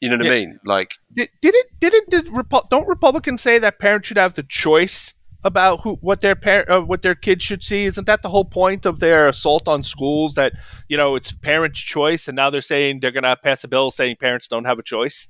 [0.00, 0.32] you know what yeah.
[0.32, 0.58] I mean?
[0.64, 1.66] Like, did, did it?
[1.78, 5.14] Didn't did Repu- don't Republicans say that parents should have the choice
[5.44, 7.84] about who what their par- uh, what their kids should see.
[7.84, 10.34] Isn't that the whole point of their assault on schools?
[10.34, 10.52] That
[10.88, 13.90] you know it's parents' choice, and now they're saying they're going to pass a bill
[13.90, 15.28] saying parents don't have a choice.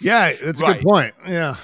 [0.00, 0.70] Yeah, that's right.
[0.70, 1.14] a good point.
[1.26, 1.56] Yeah,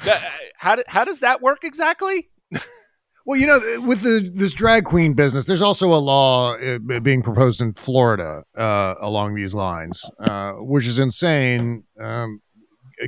[0.57, 2.31] how how does that work exactly?
[3.27, 7.23] well, you know, with the this drag queen business, there's also a law uh, being
[7.23, 11.85] proposed in Florida uh, along these lines, uh, which is insane.
[12.01, 12.41] Um,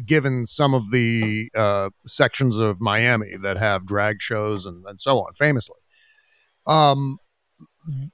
[0.04, 5.18] given some of the uh, sections of Miami that have drag shows and, and so
[5.20, 5.76] on, famously.
[6.66, 7.18] Um,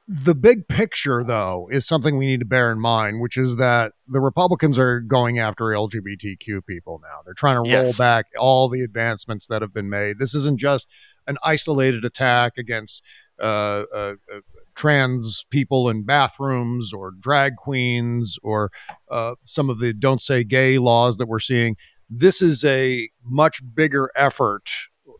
[0.06, 3.92] the big picture, though, is something we need to bear in mind, which is that
[4.06, 7.20] the Republicans are going after LGBTQ people now.
[7.24, 7.98] They're trying to roll Yes.
[7.98, 10.18] back all the advancements that have been made.
[10.18, 10.88] This isn't just
[11.26, 13.02] an isolated attack against
[13.40, 14.40] uh, uh, uh,
[14.74, 18.70] trans people in bathrooms or drag queens or
[19.10, 21.76] uh, some of the don't say gay laws that we're seeing.
[22.08, 24.68] This is a much bigger effort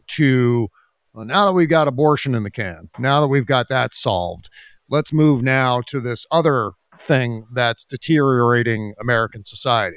[0.08, 0.68] to
[1.14, 4.48] well, now that we've got abortion in the can, now that we've got that solved,
[4.88, 9.96] let's move now to this other thing that's deteriorating American society.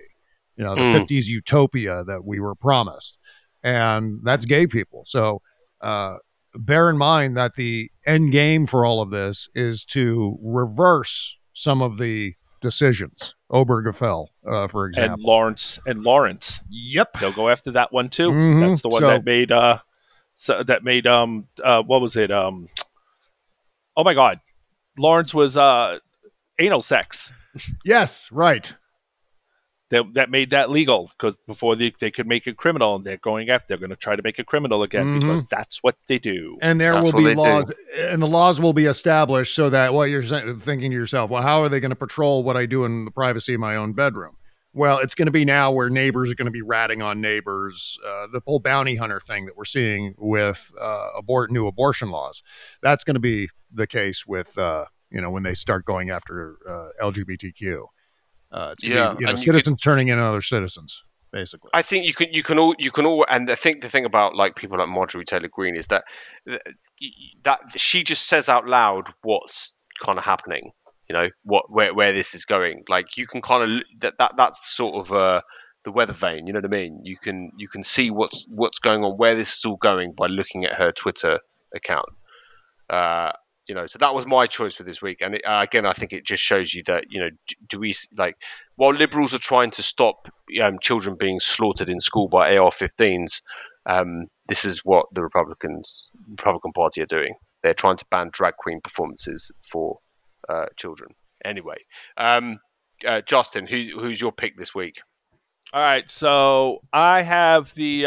[0.58, 0.94] You know, the Mm.
[1.02, 3.18] 50s utopia that we were promised.
[3.64, 5.04] And that's gay people.
[5.06, 5.42] So
[5.82, 6.18] uh,
[6.58, 11.82] bear in mind that the end game for all of this is to reverse some
[11.82, 13.36] of the decisions.
[13.52, 15.26] Obergefell, uh, for And example.
[15.28, 16.62] Lawrence and Lawrence.
[16.70, 17.14] yep.
[17.20, 18.30] They'll go after that one too.
[18.32, 18.68] Mhm.
[18.68, 19.80] That's the one So- that made uh
[20.38, 22.32] so that made um uh what was it?
[22.32, 22.68] Um
[23.96, 24.40] Oh my god.
[24.98, 26.00] Lawrence was uh
[26.60, 27.32] anal sex.
[27.86, 28.74] Yes, right.
[29.96, 33.18] That that made that legal because before they, they could make it criminal and they're
[33.18, 35.22] going after they're going to try to make it criminal again Mhm.
[35.22, 36.58] because that's what they do.
[36.62, 37.40] and there That's will be they do.
[37.40, 37.74] laws
[38.12, 41.62] and the laws will be established so that what you're thinking to yourself well how
[41.62, 44.36] are they going to patrol what i do in the privacy of my own bedroom
[44.74, 47.98] well it's going to be now where neighbors are going to be ratting on neighbors
[48.06, 52.44] uh, the whole bounty hunter thing that we're seeing with uh, abort new abortion laws
[52.82, 56.58] that's going to be the case with uh, you know when they start going after
[56.68, 57.86] uh, lgbtq
[58.56, 62.06] uh, it's Yeah, be, you know citizens turning in on other citizens basically I think
[62.06, 64.56] you can you can all you can all and I think the thing about like
[64.56, 66.06] people like Marjorie Taylor Greene is that
[67.44, 70.72] that she just says out loud what's kind of happening.
[71.10, 72.86] You know what where where this is going.
[72.88, 75.42] Like you can kind of that that that's sort of uh
[75.84, 76.48] the weather vane.
[76.48, 77.02] You know what I mean?
[77.04, 80.28] You can you can see what's what's going on, where this is all going by
[80.28, 81.40] looking at her Twitter
[81.76, 82.10] account.
[82.90, 83.34] Uh,
[83.68, 85.22] you know, so that was my choice for this week.
[85.22, 87.30] And it, uh, again, I think it just shows you that you know,
[87.68, 88.38] do we like
[88.76, 90.28] while liberals are trying to stop
[90.62, 93.42] um, children being slaughtered in school by AR-15s,
[93.86, 97.36] um, this is what the Republicans, Republican Party, are doing.
[97.64, 100.00] They're trying to ban drag queen performances for
[100.48, 101.12] uh, children.
[101.44, 101.78] Anyway,
[102.18, 102.60] um,
[103.06, 105.02] uh, Justin, who, who's your pick this week?
[105.74, 108.06] All right, so I have the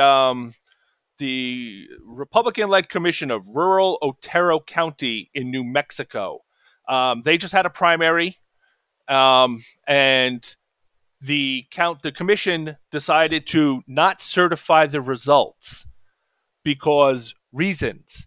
[1.18, 6.40] the Republican-led commission of rural Otero County in New Mexico.
[6.88, 8.36] Um, they just had a primary,
[9.08, 10.56] um, and
[11.20, 15.86] the count the commission decided to not certify the results
[16.64, 18.26] because reasons.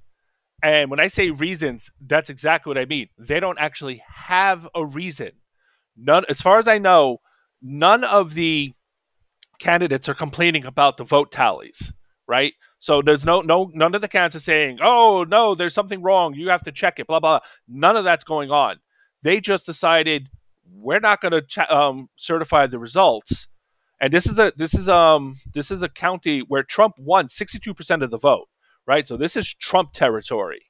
[0.63, 3.09] And when I say reasons, that's exactly what I mean.
[3.17, 5.31] They don't actually have a reason.
[5.97, 7.21] None, as far as I know,
[7.61, 8.73] none of the
[9.59, 11.93] candidates are complaining about the vote tallies,
[12.27, 12.53] right?
[12.81, 16.33] So there's no no none of the candidates are saying, "Oh no, there's something wrong.
[16.33, 17.39] You have to check it." Blah blah.
[17.67, 18.79] None of that's going on.
[19.21, 20.29] They just decided
[20.65, 23.47] we're not going to ch- um, certify the results.
[23.99, 28.01] And this is a this is um this is a county where Trump won 62%
[28.01, 28.47] of the vote,
[28.87, 29.07] right?
[29.07, 30.65] So this is Trump territory.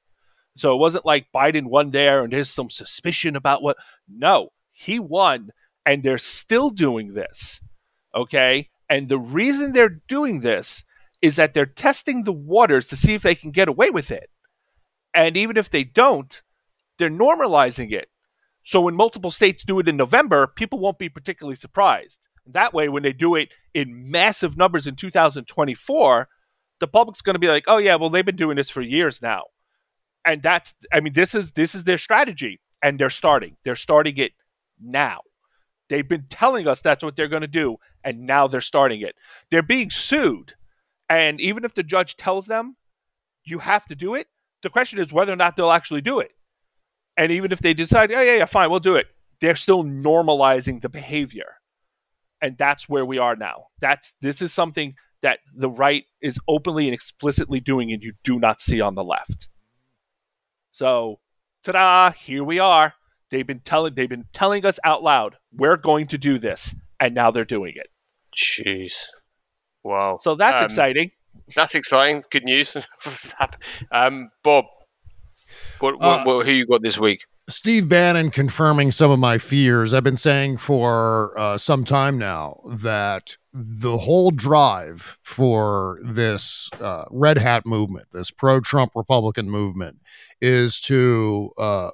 [0.54, 3.78] So it wasn't like Biden won there and there's some suspicion about what.
[4.06, 5.48] No, he won,
[5.86, 7.62] and they're still doing this.
[8.14, 8.68] Okay.
[8.90, 10.84] And the reason they're doing this
[11.22, 14.28] is that they're testing the waters to see if they can get away with it.
[15.14, 16.42] And even if they don't,
[16.98, 18.08] they're normalizing it.
[18.64, 22.28] So when multiple states do it in November, people won't be particularly surprised.
[22.46, 26.28] That way, when they do it in massive numbers in 2024,
[26.80, 29.22] the public's going to be like, "Oh yeah, well they've been doing this for years
[29.22, 29.44] now,"
[30.24, 33.56] and that's, I mean, this is this is their strategy, and they're starting.
[33.64, 34.32] They're starting it
[34.80, 35.20] now.
[35.88, 39.14] They've been telling us that's what they're going to do, and now they're starting it.
[39.50, 40.54] They're being sued,
[41.18, 42.76] and even if the judge tells them
[43.44, 44.26] you have to do it,
[44.62, 46.30] the question is whether or not they'll actually do it.
[47.16, 49.06] And even if they decide, yeah, yeah, yeah, fine, we'll do it,
[49.40, 51.56] they're still normalizing the behavior.
[52.40, 53.66] And that's where we are now.
[53.80, 58.38] That's this is something that the right is openly and explicitly doing, and you do
[58.38, 59.48] not see on the left.
[60.72, 61.20] So,
[61.62, 62.10] ta-da!
[62.10, 62.94] Here we are.
[63.30, 67.14] They've been telling they've been telling us out loud we're going to do this, and
[67.14, 67.88] now they're doing it.
[68.36, 68.94] Jeez,
[69.84, 70.18] wow.
[70.20, 71.10] So that's Um, exciting.
[71.54, 72.22] That's exciting.
[72.30, 72.76] Good news.
[73.92, 74.64] um, Bob,
[75.80, 77.20] what, what, Uh, what, who you got this week?
[77.48, 79.92] Steve Bannon confirming some of my fears.
[79.92, 87.04] I've been saying for uh, some time now that the whole drive for this uh,
[87.10, 90.00] red hat movement, this pro Trump Republican movement,
[90.40, 91.90] is to uh,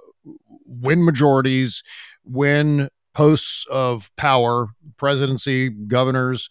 [0.67, 1.83] win majorities,
[2.25, 4.69] win posts of power,
[4.99, 6.49] presidency, governors,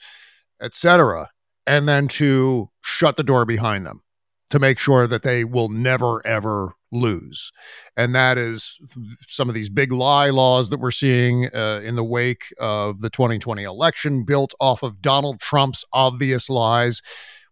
[0.62, 1.30] etc.,
[1.66, 4.02] and then to shut the door behind them
[4.50, 7.52] to make sure that they will never ever lose.
[7.98, 8.80] And that is
[9.28, 13.10] some of these big lie laws that we're seeing uh, in the wake of the
[13.10, 17.02] 2020 election, built off of Donald Trump's obvious lies.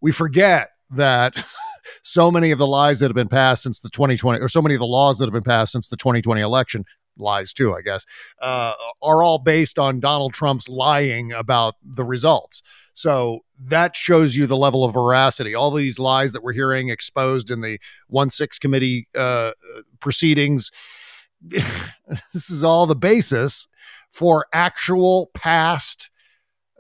[0.01, 1.45] We forget that.
[2.01, 4.73] so many of the lies that have been passed since the 2020 or so many
[4.73, 6.83] of the laws that have been passed since the 2020 election
[7.17, 8.05] lies too i guess
[8.41, 12.61] uh, are all based on donald trump's lying about the results.
[12.93, 15.53] So that shows you the level of veracity.
[15.53, 19.51] All these lies that we're hearing exposed in the 1 6 committee uh,
[19.99, 20.71] proceedings,
[21.41, 23.67] this is all the basis
[24.11, 26.09] for actual past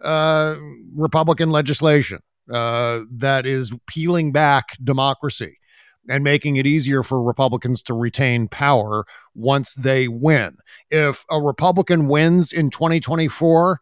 [0.03, 0.55] uh,
[0.95, 2.19] Republican legislation
[2.51, 5.57] uh, that is peeling back democracy
[6.09, 10.57] and making it easier for Republicans to retain power once they win.
[10.89, 13.79] If a Republican wins in 2024,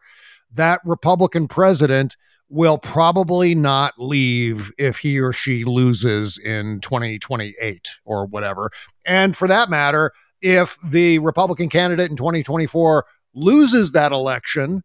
[0.52, 2.16] that Republican president
[2.48, 8.70] will probably not leave if he or she loses in 2028 or whatever.
[9.04, 13.04] And for that matter, if the Republican candidate in 2024
[13.34, 14.82] loses that election,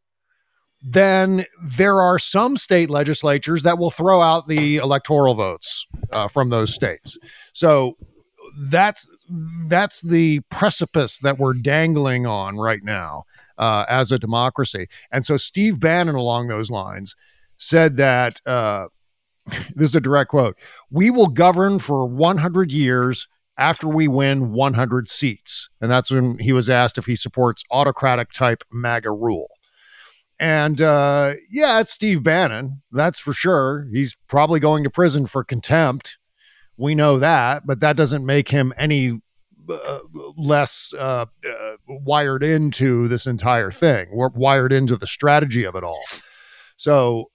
[0.81, 6.49] then there are some state legislatures that will throw out the electoral votes uh, from
[6.49, 7.17] those states.
[7.53, 7.97] So
[8.57, 9.07] that's
[9.67, 13.23] that's the precipice that we're dangling on right now
[13.57, 14.87] uh, as a democracy.
[15.11, 17.15] And so Steve Bannon, along those lines,
[17.57, 18.87] said that uh,
[19.75, 20.57] this is a direct quote:
[20.89, 23.27] "We will govern for 100 years."
[23.57, 25.69] After we win 100 seats.
[25.81, 29.49] And that's when he was asked if he supports autocratic type MAGA rule.
[30.39, 32.81] And uh, yeah, it's Steve Bannon.
[32.91, 33.87] That's for sure.
[33.91, 36.17] He's probably going to prison for contempt.
[36.77, 39.19] We know that, but that doesn't make him any
[39.69, 39.99] uh,
[40.37, 44.07] less uh, uh, wired into this entire thing.
[44.13, 46.03] We're wired into the strategy of it all.
[46.77, 47.31] So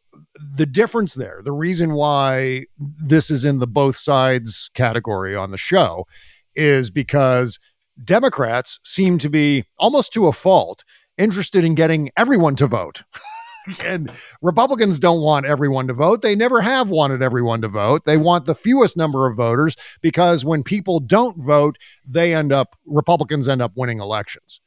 [0.56, 5.58] the difference there, the reason why this is in the both sides category on the
[5.58, 6.06] show,
[6.54, 7.58] is because
[8.02, 10.84] Democrats seem to be almost to a fault
[11.18, 13.02] interested in getting everyone to vote.
[13.84, 14.10] and
[14.42, 16.22] Republicans don't want everyone to vote.
[16.22, 18.04] They never have wanted everyone to vote.
[18.04, 22.74] They want the fewest number of voters because when people don't vote, they end up,
[22.86, 24.60] Republicans end up winning elections.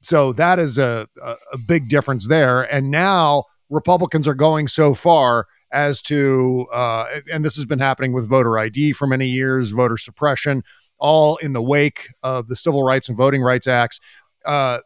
[0.00, 2.62] So that is a, a, big difference there.
[2.72, 8.12] And now Republicans are going so far as to, uh, and this has been happening
[8.12, 10.62] with voter ID for many years, voter suppression,
[10.98, 13.98] all in the wake of the Civil Rights and Voting Rights Acts.
[14.44, 14.78] Uh,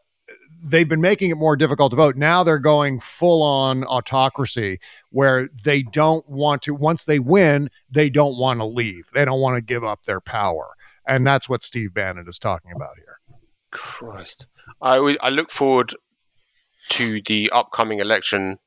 [0.63, 2.15] they've been making it more difficult to vote.
[2.15, 8.09] Now they're going full on autocracy where they don't want to, once they win, they
[8.09, 9.09] don't want to leave.
[9.13, 10.73] They don't want to give up their power.
[11.05, 13.19] And that's what Steve Bannon is talking about here.
[13.71, 14.47] Christ.
[14.81, 15.93] I, I look forward
[16.89, 18.57] to the upcoming election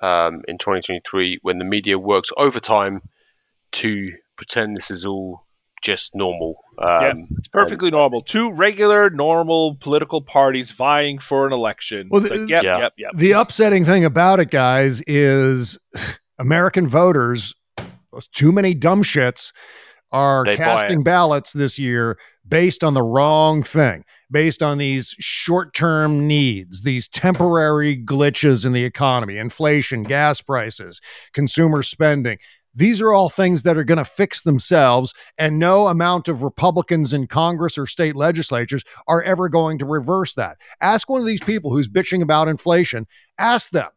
[0.00, 3.00] um, in 2023 when the media works overtime
[3.72, 5.43] to pretend this is all
[5.84, 6.56] just normal.
[6.78, 8.22] Um, yeah, it's perfectly and, normal.
[8.22, 12.08] Two regular, normal political parties vying for an election.
[12.10, 12.78] Well, the, like, yep, yeah.
[12.78, 13.10] yep, yep.
[13.14, 15.78] The upsetting thing about it, guys, is
[16.38, 17.54] American voters,
[18.32, 19.52] too many dumb shits,
[20.10, 25.74] are they casting ballots this year based on the wrong thing, based on these short
[25.74, 31.00] term needs, these temporary glitches in the economy, inflation, gas prices,
[31.32, 32.38] consumer spending.
[32.74, 37.12] These are all things that are going to fix themselves, and no amount of Republicans
[37.12, 40.58] in Congress or state legislatures are ever going to reverse that.
[40.80, 43.06] Ask one of these people who's bitching about inflation,
[43.38, 43.90] ask them,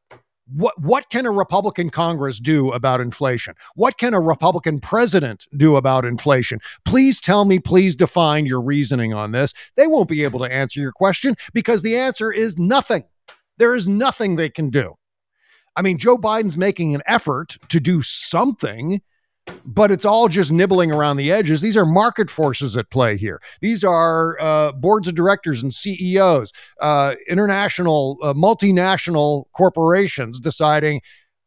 [0.54, 3.54] what what can a Republican Congress do about inflation?
[3.76, 6.60] What can a Republican president do about inflation?
[6.86, 9.54] Please tell me, please define your reasoning on this.
[9.76, 13.04] They won't be able to answer your question because the answer is nothing.
[13.58, 14.96] There is nothing they can do.
[15.78, 19.00] I mean, Joe Biden's making an effort to do something,
[19.64, 21.62] but it's all just nibbling around the edges.
[21.62, 23.40] These are market forces at play here.
[23.62, 26.52] These are uh, boards of directors and CEOs,
[26.82, 31.02] uh, international, uh, multinational corporations deciding,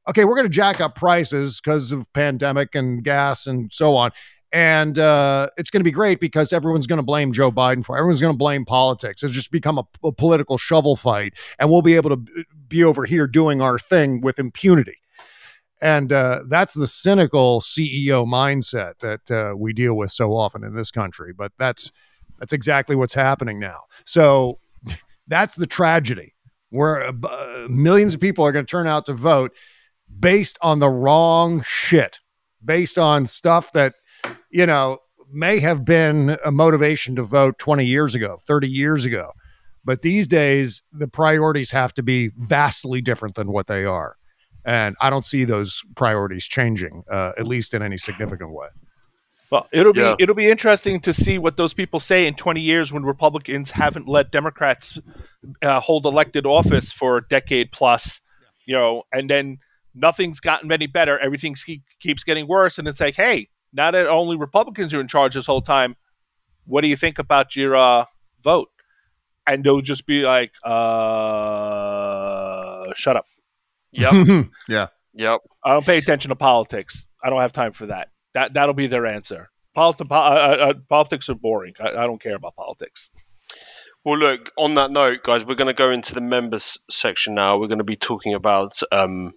[0.09, 4.13] okay, we're going to jack up prices because of pandemic and gas and so on.
[4.53, 7.97] And uh, it's going to be great because everyone's going to blame Joe Biden for
[7.97, 8.01] it.
[8.01, 9.23] Everyone's going to blame politics.
[9.23, 11.35] It's just become a, a political shovel fight.
[11.59, 14.97] And we'll be able to be over here doing our thing with impunity.
[15.81, 20.75] And uh, that's the cynical CEO mindset that uh, we deal with so often in
[20.75, 21.33] this country.
[21.33, 21.91] But that's
[22.39, 23.83] that's exactly what's happening now.
[24.05, 24.59] So
[25.29, 26.35] that's the tragedy,
[26.71, 29.53] where uh, millions of people are going to turn out to vote
[30.19, 32.19] based on the wrong shit,
[32.65, 33.95] based on stuff that
[34.51, 34.99] you know,
[35.33, 39.31] may have been a motivation to vote 20 years ago, 30 years ago.
[39.85, 44.17] But these days, the priorities have to be vastly different than what they are.
[44.65, 48.69] And I don't see those priorities changing, uh, at least in any significant way.
[49.51, 52.93] Well, it'll be it'll be interesting to see what those people say in 20 years
[52.93, 54.97] when Republicans haven't let Democrats
[55.63, 58.21] uh, hold elected office for a decade plus,
[58.65, 59.59] you know, and then
[59.93, 61.19] nothing's gotten any better.
[61.19, 65.09] Everything keep, keeps getting worse, and it's like, hey, now that only Republicans are in
[65.09, 65.97] charge this whole time,
[66.65, 68.05] what do you think about your uh,
[68.43, 68.69] vote?
[69.47, 70.71] And they'll just be like, uh,
[72.95, 73.27] shut up.
[73.93, 74.47] Yep.
[74.69, 74.89] yeah.
[75.15, 75.41] yep.
[75.65, 77.07] I don't pay attention to politics.
[77.23, 78.11] I don't have time for that.
[78.35, 79.51] That that'll be their answer.
[79.75, 81.75] Polit- po- uh, uh, politics are boring.
[81.81, 83.11] I, I don't care about politics.
[84.05, 87.59] Well, look, on that note, guys, we're going to go into the members section now.
[87.59, 89.33] We're going to be talking about, um,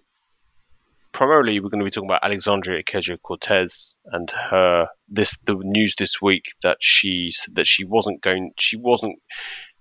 [1.14, 5.94] primarily, we're going to be talking about Alexandria Ocasio Cortez and her, this, the news
[5.96, 9.18] this week that she, that she wasn't going, she wasn't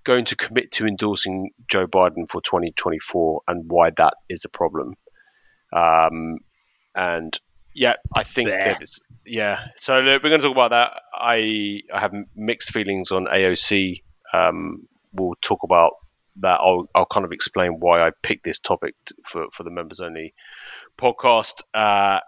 [0.06, 4.96] going to commit to endorsing Joe Biden for 2024 and why that is a problem.
[5.76, 6.38] Um,
[6.96, 7.38] and
[7.74, 9.60] yeah, I think that it's, yeah.
[9.76, 11.02] So look, we're going to talk about that.
[11.14, 14.04] I, I have mixed feelings on AOC
[14.34, 15.94] um, we'll talk about
[16.38, 16.60] that.
[16.60, 20.00] I'll, I'll kind of explain why I picked this topic t- for, for the members
[20.00, 20.34] only
[20.98, 21.62] podcast.
[21.74, 22.20] Uh,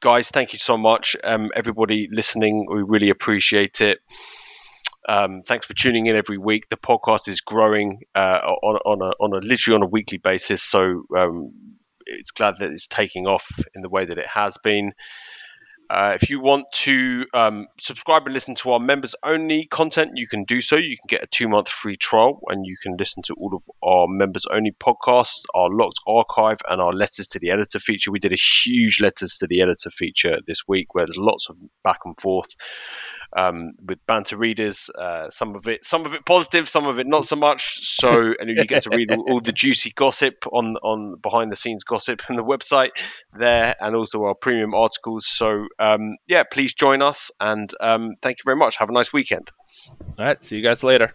[0.00, 1.16] guys, thank you so much.
[1.22, 3.98] Um, everybody listening, we really appreciate it.
[5.08, 6.68] Um, thanks for tuning in every week.
[6.68, 10.62] The podcast is growing uh, on, on, a, on a literally on a weekly basis.
[10.62, 11.52] So um,
[12.06, 14.92] it's glad that it's taking off in the way that it has been.
[15.90, 20.26] Uh, if you want to um, subscribe and listen to our members only content, you
[20.26, 20.76] can do so.
[20.76, 23.62] You can get a two month free trial and you can listen to all of
[23.82, 28.10] our members only podcasts, our locked archive, and our letters to the editor feature.
[28.10, 31.56] We did a huge letters to the editor feature this week where there's lots of
[31.84, 32.54] back and forth
[33.36, 34.90] um, with banter readers.
[34.90, 37.86] Uh, some of it, some of it positive, some of it not so much.
[37.98, 41.56] So, and you get to read all, all the juicy gossip on on behind the
[41.56, 42.90] scenes gossip on the website
[43.32, 45.26] there, and also our premium articles.
[45.26, 48.76] So, um, yeah, please join us, and um, thank you very much.
[48.76, 49.50] Have a nice weekend.
[50.18, 50.42] All right.
[50.42, 51.14] See you guys later.